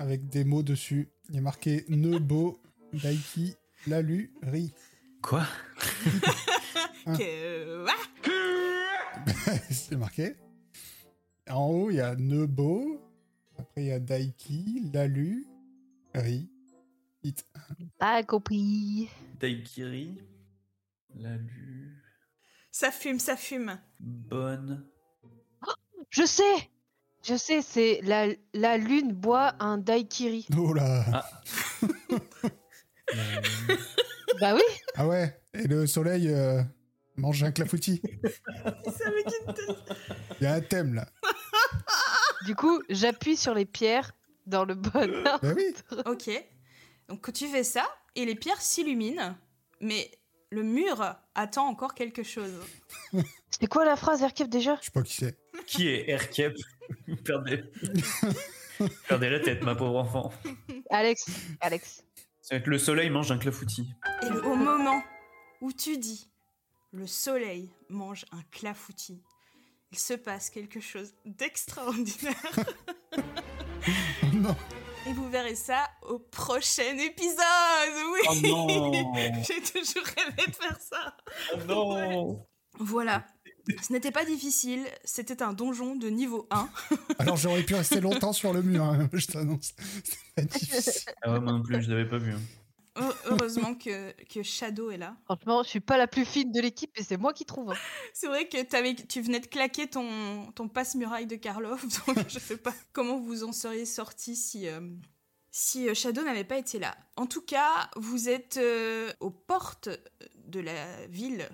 [0.00, 1.08] avec des mots dessus.
[1.28, 2.58] Il y a marqué Nebo,
[2.92, 3.54] Daiki,
[3.86, 4.72] Lalu, Ri.
[5.22, 5.46] Quoi?
[7.06, 7.16] Hein.
[7.16, 9.26] que- euh, ah
[9.70, 10.34] c'est marqué.
[11.48, 13.00] En haut, il y a Nebo.
[13.58, 15.46] Après, il y a Daiki, Lalu,
[16.14, 16.48] Ri.
[17.22, 17.44] It.
[17.98, 19.10] Pas compris.
[19.38, 20.16] Daikiri.
[21.16, 21.94] La lu.
[22.70, 23.78] Ça fume, ça fume.
[24.00, 24.86] Bonne.
[26.08, 26.70] Je sais
[27.22, 30.46] Je sais, c'est la, la lune boit un daiquiri.
[30.56, 31.04] Oh là
[31.82, 31.88] La
[33.38, 33.76] lu.
[34.40, 34.62] bah oui
[34.96, 36.62] Ah ouais Et le soleil euh,
[37.16, 38.00] mange un clafoutis.
[38.24, 39.76] C'est avec une tête.
[40.40, 41.08] Il y a un thème là.
[42.46, 44.12] Du coup, j'appuie sur les pierres
[44.46, 45.40] dans le bon ordre.
[45.42, 45.74] Bah oui
[46.06, 46.30] Ok.
[47.08, 49.36] Donc tu fais ça, et les pierres s'illuminent,
[49.80, 50.10] mais
[50.50, 52.52] le mur attend encore quelque chose.
[53.50, 54.76] C'était quoi la phrase, Erkev, déjà?
[54.80, 55.36] Je sais pas qui c'est.
[55.66, 56.56] Qui est Erkep
[57.24, 57.64] Perdez...
[59.08, 60.32] Perdez la tête, ma pauvre enfant.
[60.90, 61.26] Alex.
[61.60, 62.02] Alex.
[62.40, 63.88] Ça va être le soleil mange un clafoutis.
[64.22, 65.02] Et au moment
[65.60, 66.30] où tu dis
[66.92, 69.22] le soleil mange un clafoutis,
[69.92, 72.34] il se passe quelque chose d'extraordinaire.
[74.32, 74.56] non
[75.06, 77.44] Et vous verrez ça au prochain épisode.
[78.12, 78.20] Oui.
[78.28, 78.92] Oh non
[79.42, 81.16] J'ai toujours rêvé de faire ça.
[81.54, 82.46] Oh non
[82.78, 83.26] Voilà.
[83.82, 86.68] Ce n'était pas difficile, c'était un donjon de niveau 1.
[87.18, 89.74] Alors j'aurais pu rester longtemps sur le mur, hein, je t'annonce.
[90.04, 91.12] C'est pas difficile.
[91.22, 92.32] Ah ouais, moi non plus, je l'avais pas vu.
[92.32, 92.40] hein.
[92.98, 95.16] Heu- Heureusement que, que Shadow est là.
[95.24, 97.70] Franchement, je suis pas la plus fine de l'équipe et c'est moi qui trouve.
[97.70, 97.76] hein.
[98.12, 98.58] C'est vrai que
[99.06, 103.44] tu venais de claquer ton, ton passe-muraille de Karlov, donc je sais pas comment vous
[103.44, 104.80] en seriez sorti si, euh,
[105.52, 106.96] si euh, Shadow n'avait pas été là.
[107.16, 109.88] En tout cas, vous êtes euh, aux portes
[110.46, 111.48] de la ville,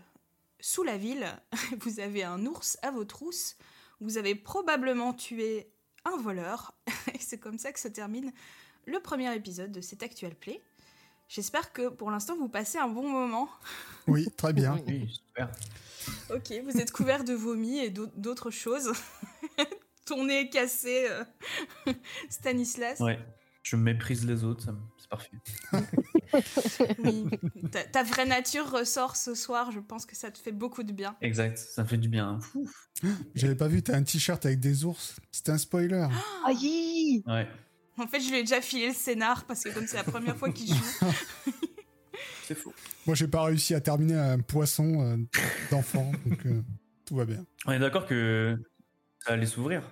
[0.66, 1.26] sous la ville.
[1.80, 3.56] Vous avez un ours à vos trousses.
[4.00, 5.70] Vous avez probablement tué
[6.04, 6.74] un voleur.
[7.14, 8.32] Et c'est comme ça que se termine
[8.84, 10.60] le premier épisode de cet actuel play.
[11.28, 13.48] J'espère que pour l'instant vous passez un bon moment.
[14.08, 14.80] Oui, très bien.
[14.86, 15.50] Oui, super.
[16.30, 18.92] Ok, vous êtes couvert de vomi et d'au- d'autres choses.
[20.04, 21.24] Ton nez est cassé, euh,
[22.30, 23.00] Stanislas.
[23.00, 23.18] Ouais.
[23.66, 24.64] Je méprise les autres,
[24.96, 25.32] c'est parfait.
[26.98, 27.26] Oui.
[27.72, 30.92] Ta, ta vraie nature ressort ce soir, je pense que ça te fait beaucoup de
[30.92, 31.16] bien.
[31.20, 32.38] Exact, ça me fait du bien.
[33.34, 35.16] J'avais pas vu, t'as un t-shirt avec des ours.
[35.32, 36.06] C'était un spoiler.
[36.46, 37.48] Aïe Ouais,
[37.98, 40.36] En fait, je lui ai déjà filé le scénar parce que comme c'est la première
[40.36, 40.84] fois qu'il joue.
[42.44, 42.72] c'est faux.
[43.04, 45.16] Moi, j'ai pas réussi à terminer un poisson euh,
[45.72, 46.62] d'enfant, donc euh,
[47.04, 47.44] tout va bien.
[47.66, 48.56] On est d'accord que
[49.24, 49.82] ça allait s'ouvrir.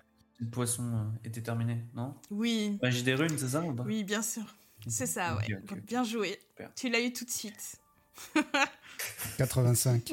[0.41, 2.15] Le poisson euh, était terminé, non?
[2.31, 3.85] Oui, Magie des runes, c'est ça ou pas?
[3.85, 4.45] Oui, bien sûr.
[4.87, 5.47] C'est ça, ouais.
[5.87, 6.39] Bien joué.
[6.51, 6.75] Super.
[6.75, 7.77] Tu l'as eu tout de suite.
[9.39, 10.13] 85.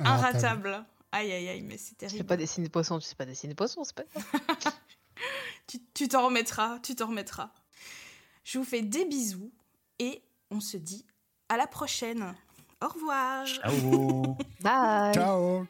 [0.00, 0.84] Inratable.
[1.12, 2.26] Aïe, aïe, aïe, mais c'est Tu sais terrible.
[2.26, 4.02] pas dessiner poisson, tu sais pas dessiner poisson, c'est pas
[5.94, 7.50] tu t'en remettras, tu t'en remettras.
[8.42, 9.52] Je vous fais des bisous
[9.98, 11.06] et on se dit
[11.48, 12.34] à la prochaine.
[12.82, 13.46] Au revoir.
[13.46, 15.66] Ciao Bye Ciao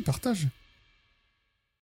[0.00, 0.46] partage.